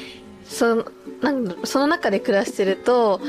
[0.45, 0.85] その、
[1.21, 3.21] なんその中で暮らしてると、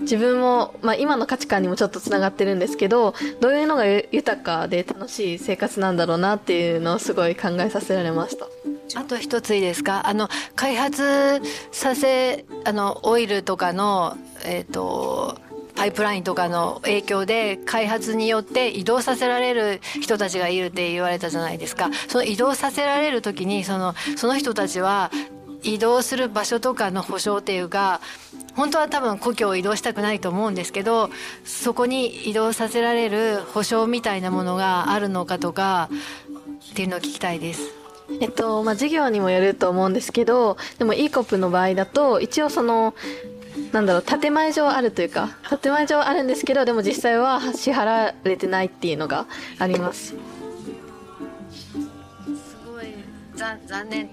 [0.00, 8.46] 自分も、まあ、今の価値観にもちょっとつながってるんですけどどういうのが豊かで楽しい生活なんだろうなっていうのをすごい考えさせられました。
[8.96, 10.06] あと一ついいですか？
[10.06, 11.40] あの開発
[11.72, 15.38] させあのオイルとかのえっ、ー、と
[15.74, 21.90] パイプラインとかの影響で開発によって移動させられる人たちがいるって言われたじゃないですか。
[22.08, 25.10] その移動させられる時にそのその人たちは
[25.64, 28.00] 移動する場所とかの保証っていうか
[28.54, 31.10] 本当は多分故郷を移動したくないと思うんですけど
[31.44, 35.88] そこに移動させられる保証みたいなものがあるのかとか
[36.70, 37.84] っていうのを聞きたいです。
[38.20, 42.94] えっと、まあ、事業にもよると思うんですけど、でも e コップの場合だと、一応その、
[43.72, 45.30] なんだろう、建前上あるというか、
[45.62, 49.26] 建前上あるんですけど、でも実際は支払われてないっていうのが
[49.58, 50.08] あります。
[50.08, 50.16] す
[52.66, 52.94] ごい、
[53.36, 54.10] 残念。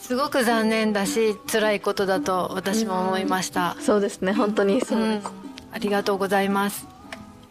[0.00, 5.22] すごく残念だし辛いことだと私も思いました、うん、そうですね本当にそう、うん、
[5.72, 6.86] ありがとうございます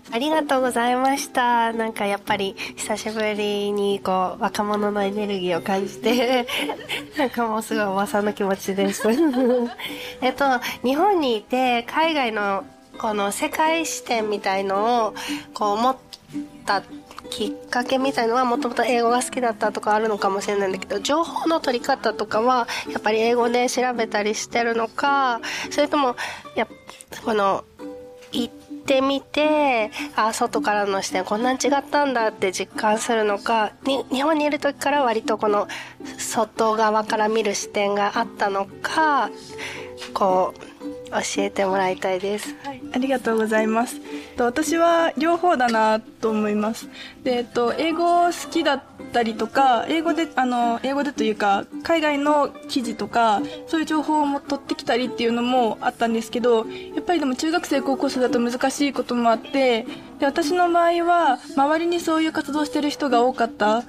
[0.10, 1.74] ありがとうございました。
[1.74, 6.48] なんかやっぱり久しぶりにこう若者のエネルギーを感じて、
[7.18, 9.04] なんかもうすごいおばさんの気持ちです。
[10.22, 10.46] えっと、
[10.84, 12.64] 日本にいて海外の
[12.98, 15.16] この世界視点みたいのを
[15.54, 15.98] こう持っ
[16.66, 16.82] た
[17.30, 26.16] きっかけみたいのはもともと英語が好きだったとかあるのかもしれないんだけど情報の取り方とかはやっぱり英語で調べたりしてるのかそれとも
[26.56, 26.68] や
[27.24, 27.64] この
[28.32, 28.54] 行っ
[28.86, 35.68] てみてあ外からの視点こんなに違ったんだって実感するのかに日本にいる時から割とこの
[36.18, 39.30] 外側から見る視点があったのか
[40.14, 42.56] こう教えてもらいたいです。
[42.64, 44.00] はい、ありがとうございます。
[44.36, 46.88] と私は両方だなと思います。
[47.24, 59.86] で、えっと英語好きだったりとか英語であの英語でというか海外の記事とかそういう情報をも取ってきたりっていうのもあったんですけどやっぱりでも中学生高校生だと難しいこともあって
[60.20, 63.84] で私の場合は周りにそういう活動してる人が多かった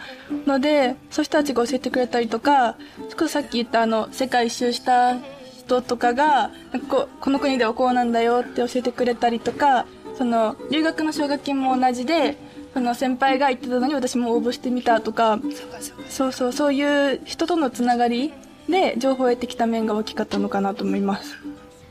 [0.46, 2.76] のでそういう人たちが教えてくれたりとか
[3.28, 5.16] さっき言ったあの世界一周した
[5.68, 6.50] 人とかが
[6.88, 12.36] ここの国ではこうなんだよって教えてくれたりとかその留学の奨学金も同じで
[12.72, 15.38] その先輩が言ってたのに私も応募してみたとか
[16.08, 18.32] そうそうそういう人とのつながり
[18.68, 21.36] で情報を得てきた面が大きかったのかなと思います。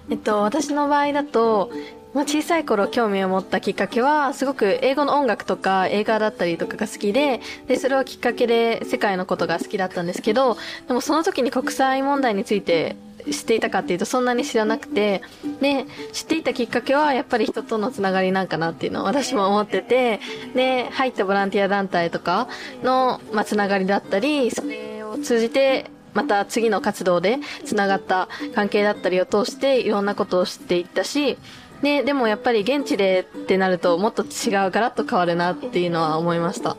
[0.10, 1.72] えっと、私の場合だと、
[2.14, 10.56] まあ、小さい頃興味を持ったきっかけはすごく英語の音楽とか映画だったりとかが好きででそれをきっかけで世界のことが好きだったんですけど
[10.88, 12.96] でもその時に国際問題について
[13.32, 15.22] 知っていたかっていうとそんなに知らなくて。
[15.62, 20.20] で知っていたきっかけはやっぱり人とのつながりなんかなっていうのを私も思ってて。
[20.56, 22.48] で入ったボランティア団体とか
[22.84, 31.38] の、まあ、つながりだったりそれを通じてまた次の活動でつながった関係だったりを通していろんなことを知っていったし。
[31.82, 36.76] ででもやっぱり現地でってなるともっと違うガラッと変わるなっていうのは思いました。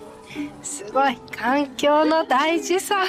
[0.63, 1.17] すごい。
[1.37, 3.05] 環境の大事さ。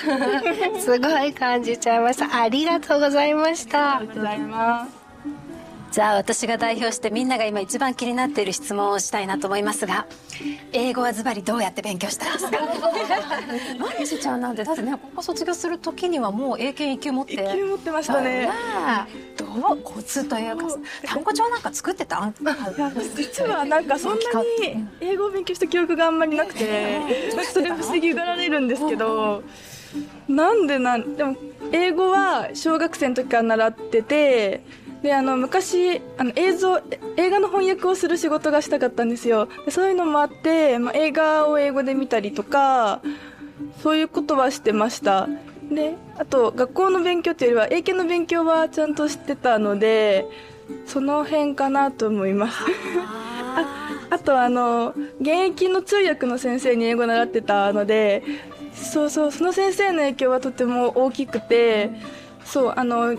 [0.79, 2.41] すごい感じちゃいました。
[2.41, 3.97] ありがとうございました。
[3.97, 4.98] ありがとうございます。
[5.91, 10.05] じゃあ私が代表してみんなが今一番気になっている質問をしたいなと思いますが
[10.71, 12.57] 英語はズバリどうやって勉強したんですか？
[13.79, 14.91] マリシちゃんなんてだってね。
[14.93, 17.35] ここ卒業する時にはもう英検1級持って。
[17.37, 18.49] 1級持ってましたね。
[19.35, 19.49] どう？
[19.83, 20.65] コツというか
[21.05, 22.23] 単語帳なんか作ってた？
[22.23, 22.35] ん
[23.15, 29.43] 実はなんかそんなに英語を勉強した記憶があんまりなくてそれ不思議がられるんですけど
[30.27, 31.35] なんでなんでも
[31.71, 34.63] 英語は小学生の時から習ってて
[35.01, 36.81] であの昔あの映像
[37.15, 39.47] 映画の翻訳をする仕事がしたかったんですよ。
[39.65, 43.01] でそういうのもあって、まあ、映画を英語で見たりとか
[43.81, 45.27] そういうことはしてました。
[45.71, 50.25] であと学校の勉強っていうよりは英検の勉強はちゃんと知ってたので
[50.85, 52.57] その辺かなと思います。
[53.55, 58.23] あ あとあの現役の通訳の先生に英語習ってたので
[58.73, 61.91] そうそうその先生の影響はとても大きくて
[62.43, 63.15] そうあの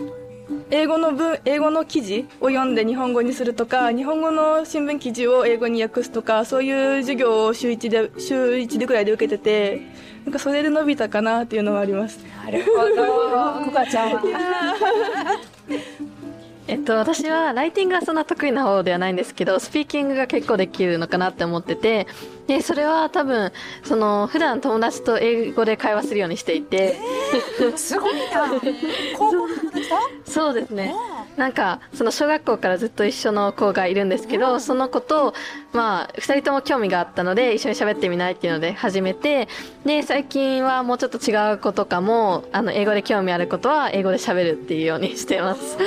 [0.69, 9.81] 英語の文英語の記事を読んで日本語にするとか日本語の新聞記事を英語に訳すとかそういう授業を週1で週1でぐらいで受けてて
[10.25, 12.19] なんかそれで伸びたかなっていうのはあります。
[12.45, 13.65] なるほど。
[13.65, 14.21] コカちゃんは？
[16.67, 22.07] えっと、私はライティングがそんな得意な方ではないんですけど、スピーキングが結構できるのかなって思ってて、
[22.47, 23.51] で、それは多分、
[23.83, 26.97] その、普段友達と英語で会話するようにしていて。
[27.61, 28.47] えー、すごいな。
[29.17, 29.70] 高校の友達
[30.25, 30.93] そうですね。
[31.37, 35.33] なんか、その小学校からずっと一緒の子がいるんですけど、その子と、
[35.73, 39.47] まあ、二人とも興味があったので、一緒に喋ってみないっていうので始めて、
[39.85, 45.77] で、最近はもうちょっと違う子とかも、あの、英語で興味あることは英語で喋るっていうようにしてます。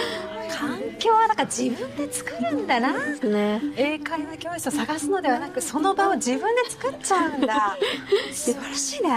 [0.56, 7.76] 環境はだから自分で作るんだな、ね、英会話教室を探すのではなくその場を自分で作っちゃうんだ。
[8.32, 9.10] 素晴らしいね。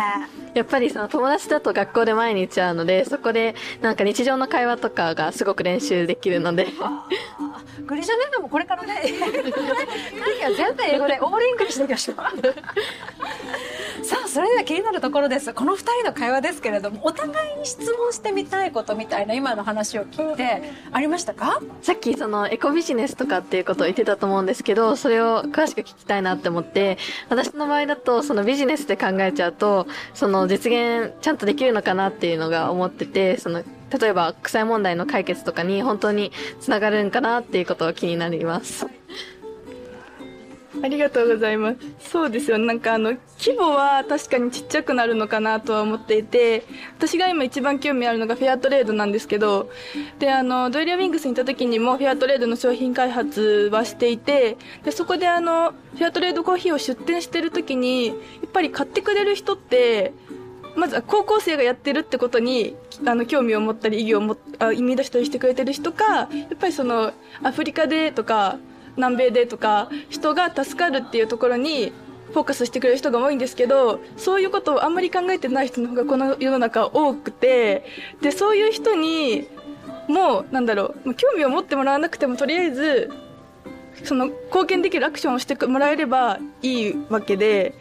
[0.56, 6.68] やっぱりその友達だと学校で毎日会うのでそこでなんか日常の会話とかがすごく練習できるので
[7.88, 9.02] グリジャネードもこれからね。
[9.24, 12.18] 何が全部英語でオールイングリッシュでいきましょう。
[14.04, 15.54] さあそれでは気になるところです。
[15.54, 21.62] この2人の会話ですけれどもお互いに質問してみたいことみたいな今の話を聞いてありましたか？
[21.82, 26.98] さっきそのエコビジネスとかっていうことを言ってたと思うんですけどそれを詳しく聞きたいなって思って
[27.30, 33.64] 私の場合だとそのビジネスで考えちゃうとその実現ちゃんとできるのかなっていうのが思っててその
[34.00, 38.88] 例えば国際問題の解決とかに本当につながるんかなっていうことが気になります。
[40.84, 41.78] ありがとうございます。
[42.00, 42.58] そうですよ。
[42.58, 46.64] なんかあの、規模は確かにちっちゃくなるのかなとは思っていて、
[46.98, 49.70] 私が今一番興味あるのがフェアトレードなんですけど、
[50.20, 60.14] で、あの、ドイリアウィングスに行った時にもフェアトレードの商品開発はしていて、で、そこであの、フェアトレードコーヒーを出店してる時に、やっぱり買ってくれる人って、
[60.78, 62.76] まず高校生がやってるってことに
[63.06, 67.12] あの興味を持ったり意義をもあ意味出したりしてくれてる人かやっぱりその
[67.42, 68.58] アフリカでとか
[68.96, 71.92] 南米でとか人が助かるっていうところに
[72.28, 77.84] フォーカスしてくれる人が多いんですけどそういうことをあんまり考えてない人の方がこの世の中多くて
[78.22, 79.48] でそういう人に
[80.08, 83.12] もうなんだろう興味を持ってもらわなくてもとりあえず
[84.04, 87.74] その貢献できるアクションをしてもらえればいいわけで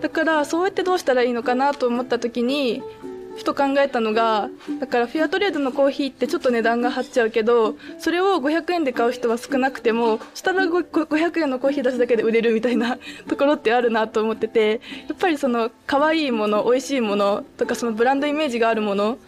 [0.00, 2.82] だからそうやってどうしたらいいのかなと思った時に
[3.36, 4.50] ふと考えたのが
[4.80, 12.98] だからフェアトレードのコーヒーってちょっと値段が張っちゃうけどそれを500円で買う人は少なくても下の500円のコーヒー出すだけで売れるみたいな
[13.28, 19.18] ところってあるなと思っててやっぱりその可愛いもの美味しいものとかそのブランドイメージがあるもの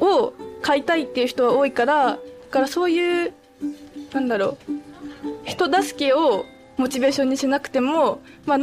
[0.00, 2.18] を買いたいっていう人は多いからだ
[2.50, 3.32] からそういう
[4.12, 4.85] なんだろう
[5.46, 6.44] 人助けを
[6.76, 8.58] モチベーションにしなくても、まあ、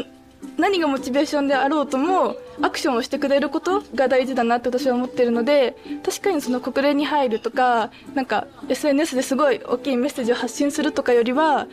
[0.58, 11.68] 何がモチベーションであろうともアクションをしてくれることが大事だなって私は思ってるので確かにその国連に入るとかなんか SNS ですごい大きいメッセージを発信するとかよりは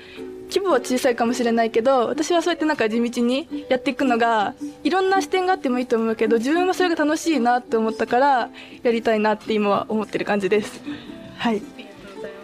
[0.49, 8.51] 規模は小さいかもしれないけど私はそうやってなんか地道にやっていくのがいろんな視点があってもいいと思うけど自分はそれが楽しいなって思ったから
[8.83, 10.81] やりたいなって今は思ってる感じです。
[11.39, 11.90] はい。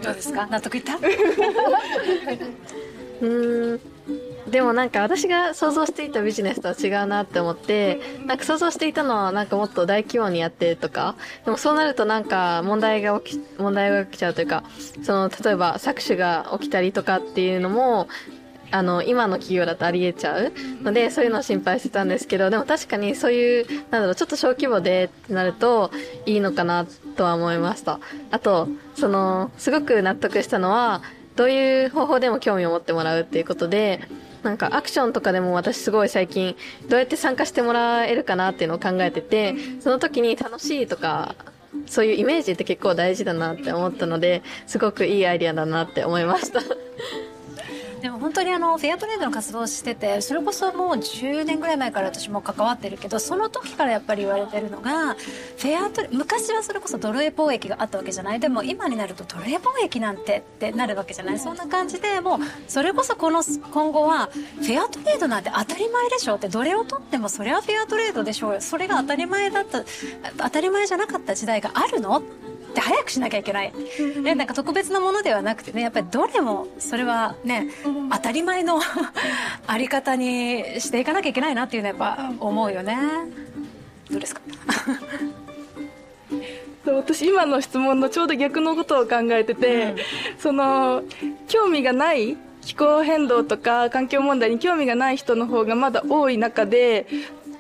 [0.03, 0.47] どうですか？
[0.47, 0.99] 納得いった？
[3.23, 3.27] う
[3.77, 3.81] ん。
[4.51, 14.63] でもなんか私が想像していたビジネスとは違うなって思ってなんか想像していたのはなんかもっと大規模にやってとかでもそうなるとなんか問題が起き問題が起きちゃうというか
[15.03, 18.07] その例えば搾取が起きたりとかっていうのも
[18.77, 20.53] あの今の企業だとありえちゃう。
[20.83, 25.91] のでそういうのを心配してたんですけどでも確かにそういうなんだろうちょっと小規模でってなると
[26.27, 28.01] いいのかなとは思いました。
[28.31, 31.03] あとそのすごく納得したのは
[31.37, 34.01] どういう方法でも興味を持ってもらうっていうことで
[34.43, 36.57] なんかアクションとかでも私すごい最近
[36.89, 41.35] どうやって参加してもらえるかなっていうのを考えててその時に楽しいとか
[41.87, 46.61] そういうイメージって結構大事だなって思ったのですごくいいアイデアだなって思いました。
[48.07, 58.39] でも本当にあのフェアトレードの活動をしててそれこそもう10年ぐらい前から私も関わってるけどその時からやっぱり言われてるのがフェアトレ昔はそれこそドルエ貿易があったわけじゃない？
[58.39, 61.39] でも今になるとドルエ貿易なんてってなるわけじゃない？
[61.41, 62.39] そんな感じでもう
[62.69, 66.37] それこそこの今後はフェアトレードなんて当たり前でしょ？
[66.37, 68.61] ってどれをとってもそれはフェアトレードでしょうよ。
[68.61, 69.83] それが当たり前だった
[70.39, 72.23] 当たり前じゃなかった時代があるの？
[72.81, 73.73] って早くしなきゃいけない。
[74.23, 77.69] で、なんか特別なものではなくてね、やっぱりどれもそれはね、
[78.13, 78.81] 当たり前の
[79.67, 82.97] あり方にしていかなきゃいけないなっていうのはやっぱ思うよね。
[84.11, 84.41] どうですか？
[86.87, 89.97] 私今の質問のちょうど逆のことを考えてて、
[90.39, 91.03] その
[91.49, 97.07] 興味がない気候変動とか環境問題に興味がない人の方がまだ多い中で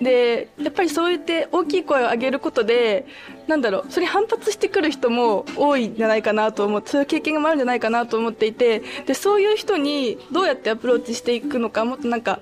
[0.00, 3.06] でやっぱりそう言って大きい声を上げることで
[3.46, 12.40] なんだろうそれ反発してくる人も多いんじゃないかなと思ってそういう経験があるんじゃないかなと思っていてでそういう人にどうやってアプローチしていくのかもっとなんか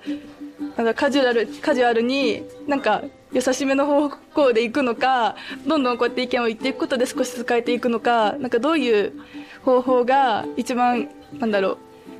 [0.76, 3.02] なんかカジュアルカジュアルになんか
[3.32, 5.36] 優しめの方向でいくのか
[5.66, 9.12] どんどんこうやって意見を言っていくことで少しずつ変えていくのかなんかどういう
[9.64, 11.78] 方法が一番なんだろう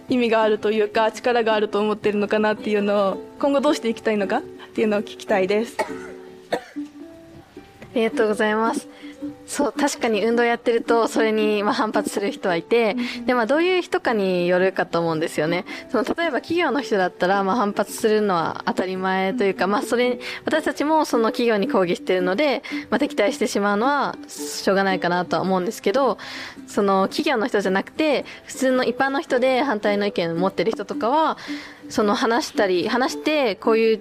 [0.08, 4.42] 意味があるというか力があると思ってるのかなっていうのを今後どうしていきたいのかっ
[4.74, 5.76] ていうのを聞きたいです。
[7.94, 8.88] ありがとうございます。
[9.46, 15.64] そう、確かに運動やってると、それにま反発する人はいて、で、まあどういう人かによるかと思うんですよね。
[15.90, 26.18] その、例えば企業の人だったら、まあ反発するのは当たり前というか、まあそれ、私たちもその企業に抗議してるので、まあ敵対してしまうのはしょうがないかなとは思うんですけど、
[26.66, 31.38] その企業の人じゃなくて、普通の一般の人で反対の意見を持ってる人とかは、
[31.88, 34.00] その話したり、話して、こういう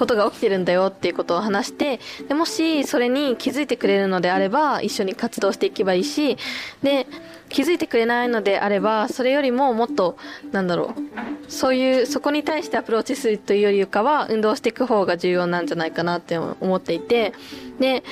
[0.00, 6.38] ことが起きてるんだよっていうことを話して、でもしそれに気づいてくれるのであれば、一緒に活動していけばいいし、
[6.82, 7.06] で、
[7.50, 10.16] 気づいてくれないのであれば、それよりももっと、
[10.52, 17.34] なんだろう、そういう、そこに対してアプローチするというよりかは、運動していく方が重要なんじゃないかなって思っていて、
[17.78, 18.02] で、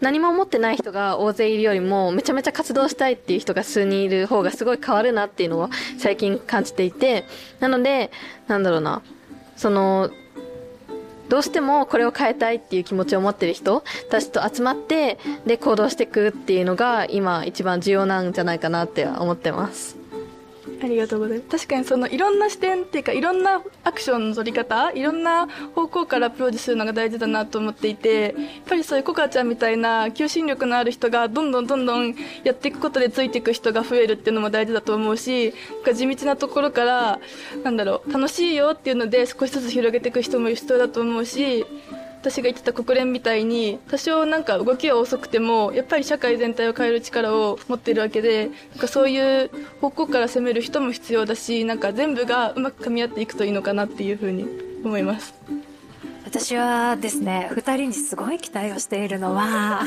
[0.00, 7.24] 何も持ってない人が大勢いるよりも、めちゃめちゃ活動したいっていう人が数人いる方がすごい変わるなっていうのを最近感じていて、
[7.60, 8.10] なので、
[8.48, 9.02] なんだろうな、
[9.56, 10.10] その、
[11.28, 20.05] どうしてもこれを変えたいっていう気持ちを持ってる人たちと集まって、で、行動していくっていうのが今一番重要なんじゃないかなって思ってます。
[20.82, 21.50] ありがとうございます。
[21.50, 28.32] 確かにそのいろんな視点っていうかいろんなアクションの取り方いろんな方向からアプローチするのが大事だなと思っていてやっ
[28.66, 32.14] ぱりそういうコカちゃんみたいな求心力のある人がどんどんどんどん
[32.44, 37.20] やっていくことでついていく人が増えるっていうのも大事だと思うしなんか地道なところから
[37.64, 41.64] なんだろう楽しいよっていうので少しずつ広げていく人も必要だと思うし
[42.26, 49.48] 私が言ってた国連みたいに多少なんか動きは遅くてもやっぱり社会全体を変える力を持っているわけでなんかそういう
[49.80, 54.44] 方向から攻める人も必要だしなんか全部がうまく噛み合っていくといいのかなっていうふうに
[54.84, 55.34] 思います。
[56.24, 59.84] 私はですね2人にすごい期待をしているのは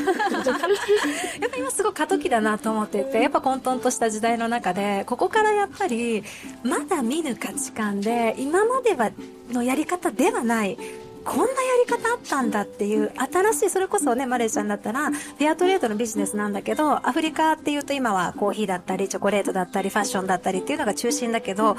[1.40, 6.24] やっぱ今すごい過渡期だなと思っていてやっぱ混沌とした時代の中でここからやっぱり
[6.64, 9.10] まだ見ぬ価値観で今までは
[9.52, 10.78] のやり方ではない
[11.30, 11.48] こんなや
[11.86, 21.76] り方あったんだっていう新しいそれこそねマレーちゃんだったらフェアトレードのビジネスなんだけどアフリカっていうと今はコーヒーだったりチョコレートだったりファッションだったりっていうのが中心だけど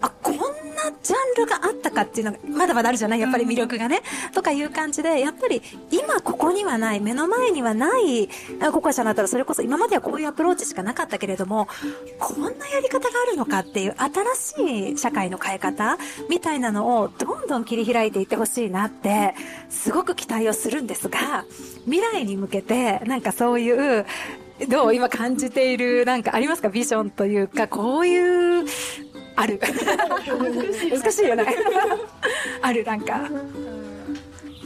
[0.00, 0.42] あこんな
[0.90, 3.20] ジャンルがあったかっていうのがまだまだあるじゃない？
[3.20, 8.28] やっぱり魅力がね、とかいう感じでやっぱり今ここにはない目の前にはない
[8.60, 11.68] あココアちゃんだったらそれこそ今まではこういうアプローチしかなかったけれども
[12.18, 19.34] こんなやり方があるのかっていう新しい社会の変え方みたいなのをどんどん切り開いていってほしいなって
[19.68, 21.44] すごく期待をするんですが
[21.84, 24.06] 未来に向けてなんかそういう
[24.68, 26.70] どう今感じているなんかありますか？
[26.70, 28.64] ビジョンというかこういう
[29.36, 29.60] ある。
[30.90, 31.28] 難しい。
[31.28, 31.44] よね。
[32.62, 33.30] あるなんか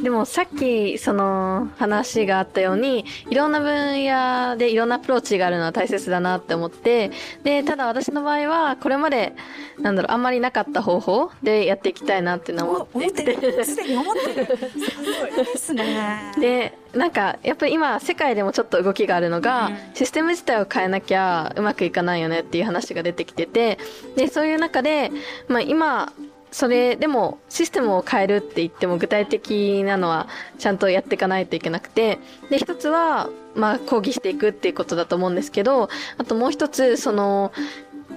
[0.03, 7.11] でもさっきその話があったようにいろんな分野でいろんなアプローチがあるのは大切だなって思って
[7.45, 9.35] でただ私の場合はこれまで
[9.79, 14.47] なんだろうあんまりなかった方法でやっていきたいなっていうのを思っていてすでに思ってる。
[14.47, 14.97] す
[15.35, 15.45] ごい。
[15.45, 16.33] ですね。
[16.41, 23.79] でなんかやっぱり今世界でもちょっと動きがあるのが、システム自体を変えなきゃうまくいかないよねっていう話が出てきてて
[24.17, 25.13] でそういう中で、
[25.47, 26.13] まあ、今
[26.51, 30.29] それでもシステムを変えるって言っても具体的なのは
[30.59, 32.19] ちゃんとやっていかないといけなくて
[32.51, 35.89] で一つはまあ抗議していくっていうことだと思うんですけど
[36.19, 37.53] あともう一つその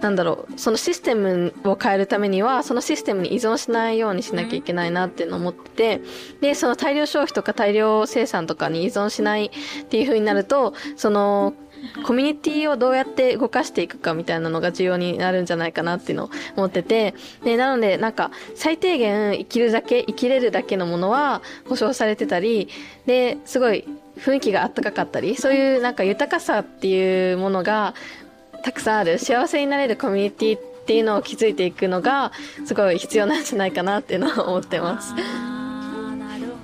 [0.02, 6.02] なんだろうそのシステムを変えるためにはそのシステムに依存しないようにしなきゃいけないなっていうのを思ってて
[6.42, 11.54] でその大量消費とか大量生産とかに依存しないっていう風になるとその
[12.06, 17.14] コミュニティをどうやって動かしていくかみたいなのが重要になるんじゃないかなっていうのを思ってて、
[17.44, 22.70] で、なのでなんか最低限生きるだけ、生きれるだけのものは保証されてたり、
[23.06, 23.86] で、すごい
[24.18, 27.94] 雰囲気があったかかったり、そういうなんか豊かさっていうものが
[28.64, 32.32] たくさんある、幸せになれるコミュニティっていうのを築いていくのが
[32.66, 35.14] すごい必要なんじゃないかなっていうのを思ってます。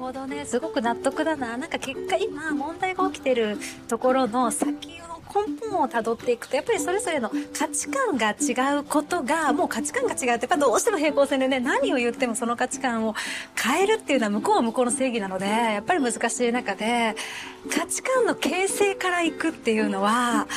[0.10, 0.44] ほどね。
[0.44, 1.56] すごく納得だな。
[1.58, 3.58] なんか結果今問題が起きてる
[3.88, 13.14] ところの先の根本をたどっていくとやっぱりそれぞれの価値観が違うことがもう価値観が違うってやっぱどうしても平行線でね何を言ってもその価値観を
[13.62, 17.16] 変えるっていうのは向こうは向こうの正義なのでやっぱり難しい中で
[17.72, 20.48] 価値観の形成からいくっていうのは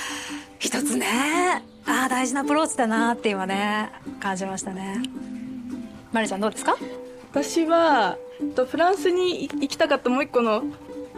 [0.58, 5.02] 一つねああ大事なアプローチだなって今ね感じましたね。
[6.12, 6.76] マリちゃんどうですか？
[7.30, 8.18] 私は
[8.68, 10.62] フランスに行きたかったもう一個の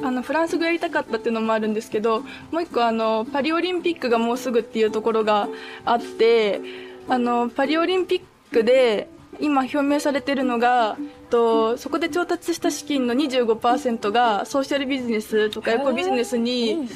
[0.02, 2.20] あのフランス語やりたかったっていうのもあるんですけど
[2.50, 5.48] もう一個あのパリオリンピックがもうすぐっていうところが
[5.84, 6.60] あって
[7.08, 8.22] あのパリオリンピッ
[8.52, 9.08] クで
[9.40, 10.96] 今表明されてるのが
[11.30, 16.88] とそこで調達した資金の25%がソーシャルビジネスとかエコビジネスに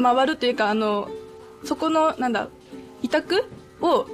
[0.00, 1.08] 回るというかあの
[1.64, 2.48] そこのなんだ
[3.02, 3.48] 委託
[3.80, 4.06] を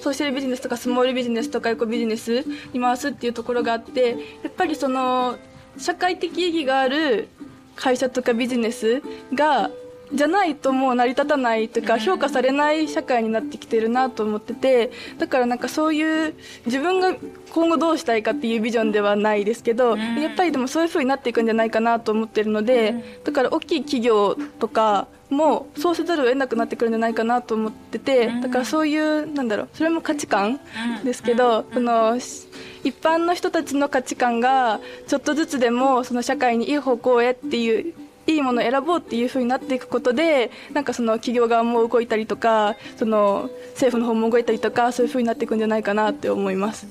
[0.00, 4.10] ソーシャルビジネスとかスモールビジネスとかエコビジネスに回すっていうところがあって
[4.42, 5.38] やっぱりその
[5.78, 7.28] 社会的意義がある
[7.76, 9.02] 会社とかビジネス
[9.34, 9.70] が
[10.14, 16.34] じゃないともう成り立たないというか評価されない社会になってきてるなと思っててだからなんかそういう
[16.66, 17.16] 自分が
[17.50, 22.94] 今後どうしたいかっていうビジョンではないですけどやっぱりでもそういう風になっていくんじゃないかなと思ってるので
[23.24, 30.60] だから大きい企業とかもそうせざるを得なくなってくるんじゃないかなと思っててだからそういうなんだろうそれも価値観
[31.04, 37.94] ですけどその一般の人たちの価値観がちょっとずつでもその社会にいい方向へっていう
[38.26, 46.86] いいものを選ぼうっていう風になっていくことでなんかその企業側も動いたりとかその政府の方も動いたりとかそういう風になっていくんじゃないかなって思います。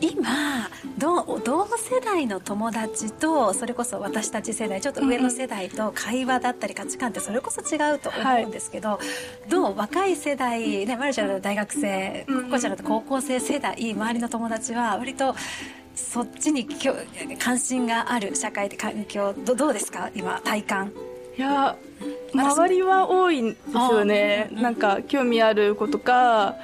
[0.00, 0.68] 今
[0.98, 8.98] 同同世代の友達とそれこそ私たち世代ちょっと上の世代と会話だったり価値観ってそれこそ違うと思うんですけど、
[9.48, 15.34] どう若い世代ねマルちゃんだと大学生ココちゃんだと高校生世代周りの友達は割と
[15.94, 16.66] そっちに
[17.38, 20.92] 関心がある社会で環境どどうですか今体感？
[21.36, 21.76] いや
[22.34, 24.48] 周りは多いんですよね。
[24.52, 26.56] なんか興味ある子とか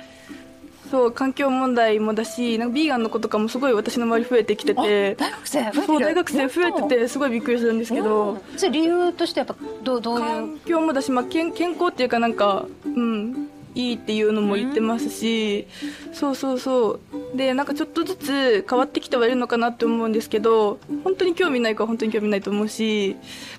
[0.90, 5.14] そう環境問題もだしなんかビーガンの子とかもすごい私の周り増えてきてて。
[5.16, 5.86] 大学生増えてる？
[5.86, 8.40] そう大学生増えててすごいびっくりするんですけど。
[8.56, 10.24] それ理由としてやっぱどうどういう？
[10.24, 15.66] 環境もだし、まあ、健健康っていうかなんかうんいいっていうのも言ってますし、
[16.14, 17.36] そうそうそう。
[17.36, 23.16] でなんかちょっとずつ変わってきてはいるのかなって思うんですけど本当に興味ない子は本当に興味ないと思うし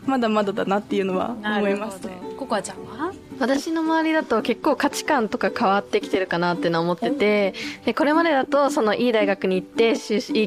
[0.08, 2.18] まだまだだなっていうのは思いますね。
[2.36, 3.14] ココアちゃんは？
[3.40, 7.54] 私の周りだと結構価値観とか変わってきてるかなってのは思ってて
[7.86, 9.96] でこれまでだとそのいい大学に行っていい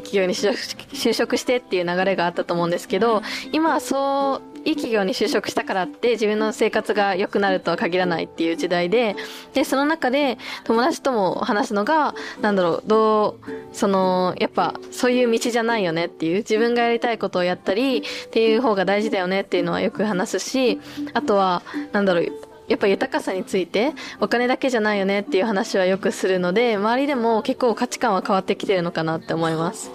[0.03, 3.22] 企業に就職就職してっていう流れがあったと思うんですけど
[3.53, 9.16] 今はそういい企業に就職したからって自分の生活が良くなるとは限らないっていう時代で、
[9.55, 20.80] で、その中で友達とも話すのが、なんだろう、どう、その、やっぱそういう道じゃないよねっていう、自分がやりたいことをやったりっていう方が大事だよねっていうのはよく話すし、
[21.14, 21.62] あとは、
[21.93, 29.91] なんだろう、やっぱ豊かさについてお金だけじゃないよねっていう話はよくするので周りでも結構価値観は変わってきてるのかなって思います。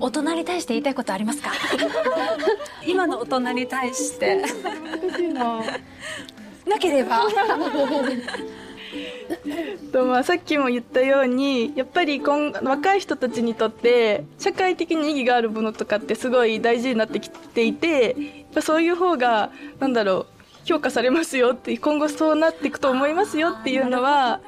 [0.00, 1.50] 大人に対して言いたいことありますか？
[2.86, 4.36] 今の大人に対して。
[5.34, 5.60] な。
[6.78, 7.22] ければ。
[9.92, 18.16] とまあさっきも言ったようにやっぱり今若い人たちにとって社会的に意義があるものとかってすごい大事になってきていて
[18.60, 20.37] そういう方がなんだろう
[20.68, 24.40] 評価されますよって今後そうなっていくと思いますよっていうのは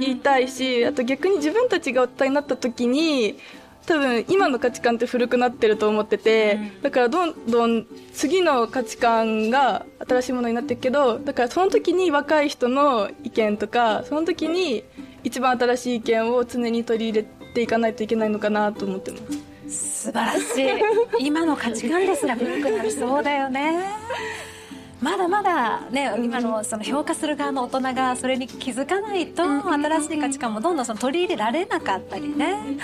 [0.00, 3.38] 言いたいしあと逆に自分たちが大人になった時に
[3.86, 14.84] 多分今の価値観って古くなってると思ってて、だからどんどん次の価値観が新しいものになっていくけどだからその時に若い人の意見とかその時に
[15.24, 19.18] 一番新しい意見を常に取り入れていかないといけないのかなと思ってま
[19.68, 20.06] す。
[20.06, 20.62] 素晴らし
[21.20, 21.26] い。
[21.26, 23.96] 今の価値観ですら古くなりそうだよね
[25.02, 32.78] まだまだね、今のその評価する側の大人がそれに気づかないと、新しい価値観もどんどんその取り入れられなかったりね、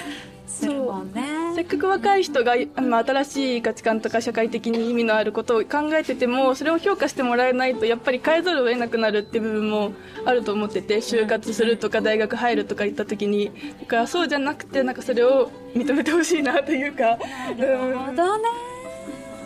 [0.48, 1.22] するもんね。
[1.54, 9.92] せっかく若い人があの新しい価値観とか社会的に意味のあることを考えててもそれを評価してもらえないとやっぱり変えざるを得なくなるっていう部分も
[10.24, 13.52] あると思ってて就活するとか大学入るとか言った時に。
[13.80, 17.18] だからそうじゃなくてなんかそれを認めてほしいなというか。
[17.56, 18.48] なるほどね、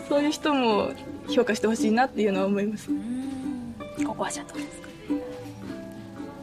[0.01, 0.91] うん、そういう人も
[1.29, 2.89] 評価してほしいなっていうのは思います。
[4.05, 4.89] ここはちゃんとですか。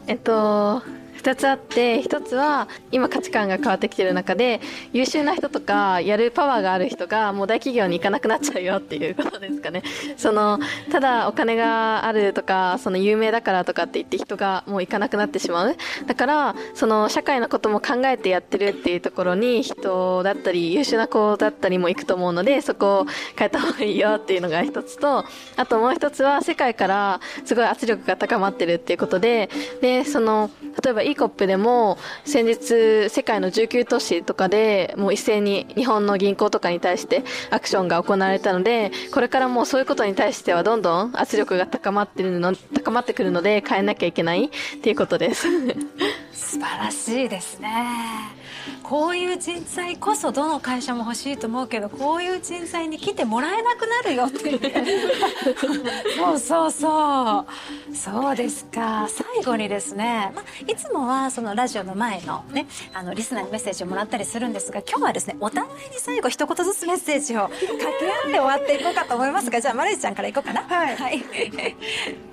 [0.07, 1.00] えっと。
[1.21, 4.59] 2つあって1つは今価値観が変わってきてる中で
[4.91, 9.83] 優秀な人とかやるパワーがある人がもう大企業に行かなくなっちゃうよっていうことですかね。
[10.17, 10.59] その
[10.91, 15.75] ただお金があるとかその有名だからとかって言って人がもう行かなくなってしまう。
[16.07, 23.05] だからその社会のことも考えてやってるっていうところに人だったり優秀な子だったりも行くと思うのでそこを
[23.37, 25.23] 変えた方がいいよっていうのが1つと
[25.55, 29.49] あともう1つは世界からすごい圧力が高まってるっていうことで
[29.81, 30.49] でその
[30.83, 44.49] 例えば e コップでも先日世界の19都市とかでもう一斉に日本の銀行とかに対してアクションが行われたのでこれからもうそういうことに対してはどんどん圧力が高まってるの 高まってくるので変えなきゃいけないっ
[44.81, 45.47] ていうことです。
[46.33, 48.40] 素晴らしいですね。
[48.83, 54.51] こういう人材こそどの会社も欲しいと思うけどこういう人材に来てもらえなくなるよって
[56.17, 57.45] そうそうそ
[57.91, 57.95] う。
[57.95, 59.07] そうですか。
[59.09, 67.59] 最後にですね、まあ、いつもはそのラジオの前のねあのリスナーにメッセージをもらったりするんですが今日はですねお互いに最後一言ずつメッセージを掛
[67.99, 70.63] け合って終わっていこうかと思いますがじゃあマルちゃんからいこうかな。
[70.63, 72.30] はい、はい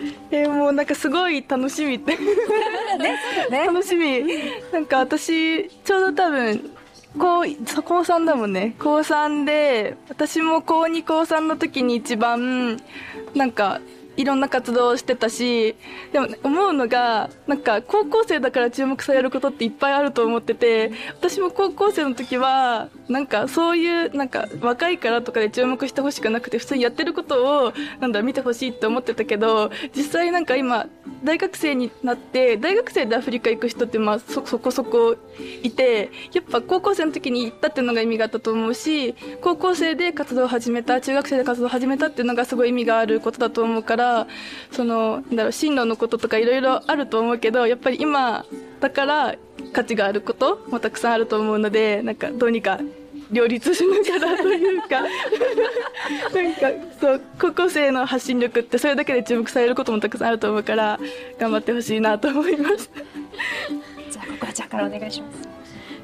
[0.30, 2.16] えー、もうなんかすごい楽しみって。
[2.16, 3.18] ね
[3.50, 4.24] ね、 楽しみ。
[4.72, 6.70] なんか私ちょうど多分
[7.18, 7.44] 高
[7.82, 8.74] 高3だもんね。
[8.78, 12.80] 高3で私も高2高3の時に一番
[13.34, 13.80] なんか
[14.16, 15.76] いろんな活動をしてたし
[16.12, 30.86] でも思うのがなんか高校生だから注目されることっていっぱいあると思ってて私も高校生の時はなんかそういうなんか若いからとかで注目してほしくなくて普通にやってることをなんだ見てほしいって思ってたけど実際なんか今
[31.22, 35.16] 大学生になって大学生でアフリカ行く人ってまあそそこそこ
[35.62, 44.05] いてやっぱ高校生の時に行ったっていうのが意味があったと思うし高校生で活動を始めた中学生で活動を始めたっていうのがすごい意味があることだと思うから
[44.70, 48.44] そのなんだろう進路のこととかいろいろあると思うけどやっぱり今
[48.80, 49.34] だから
[49.72, 52.80] 価値があることもたくさんあると思うのでなんかどうにか
[53.30, 55.02] 両立しながらというか。
[56.34, 61.00] なんかそう高校生の発信力ってそれだけで注目されることもたくさんあると思うから
[61.38, 62.90] 頑張ってほしいなと思います。
[64.10, 65.55] じゃあここはちゃんからお願いします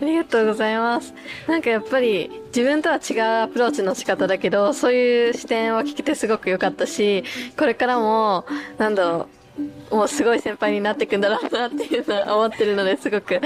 [0.03, 1.15] ありがとうございます。
[1.47, 7.23] なんかやっぱり自分とは違うアプローチの仕方だけど、そういう視点を聞けてすごく良かったし、
[7.57, 8.45] これからも、
[8.79, 9.29] なんだろ
[9.93, 13.41] う、もうすごい先輩になっていくんだろうなっていうのは思ってるのですごく。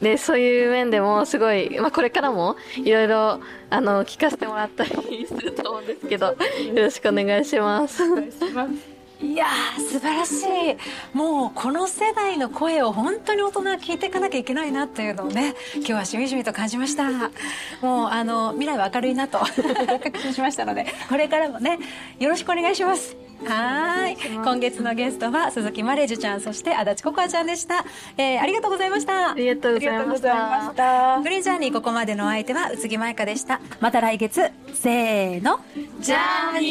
[0.00, 3.40] で、そういう面でもすごい、まあこれからもいろいろ、
[3.70, 4.90] あの、聞かせてもらったり
[5.28, 6.36] すると思うんですけど、よ
[6.74, 8.02] ろしくお願いします。
[8.02, 8.91] お願いします。
[9.22, 11.16] いやー素晴らしい。
[11.16, 17.08] もうこの世代の声を本当に大人は聞いていかなきゃいけないなっていうのをね今日はしみじみと感じました。
[17.80, 19.38] もうあの未来は明るいなと。
[19.38, 21.78] 確信しましたのでこれからもね
[22.18, 23.16] よろしくお願いします。
[23.46, 24.16] はい。
[24.16, 27.84] 今月のゲストは鈴木マレージュちゃんそして足立ココアちゃんでした、
[28.16, 29.32] えー、ありがとうございました。
[29.32, 30.20] ありがとうございまし
[30.74, 31.20] た。
[31.22, 33.60] グリーンジャーニーここまでのお相手は宇津木舞香でした。
[33.80, 34.50] また来月。
[34.74, 35.60] せーの。
[36.00, 36.66] ジャーニ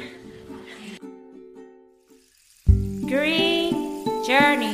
[0.00, 0.13] ー
[3.06, 4.72] Green Journey.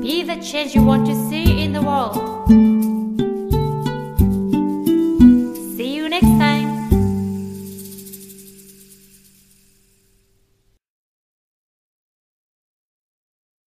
[0.00, 2.40] Be the change you want to see in the world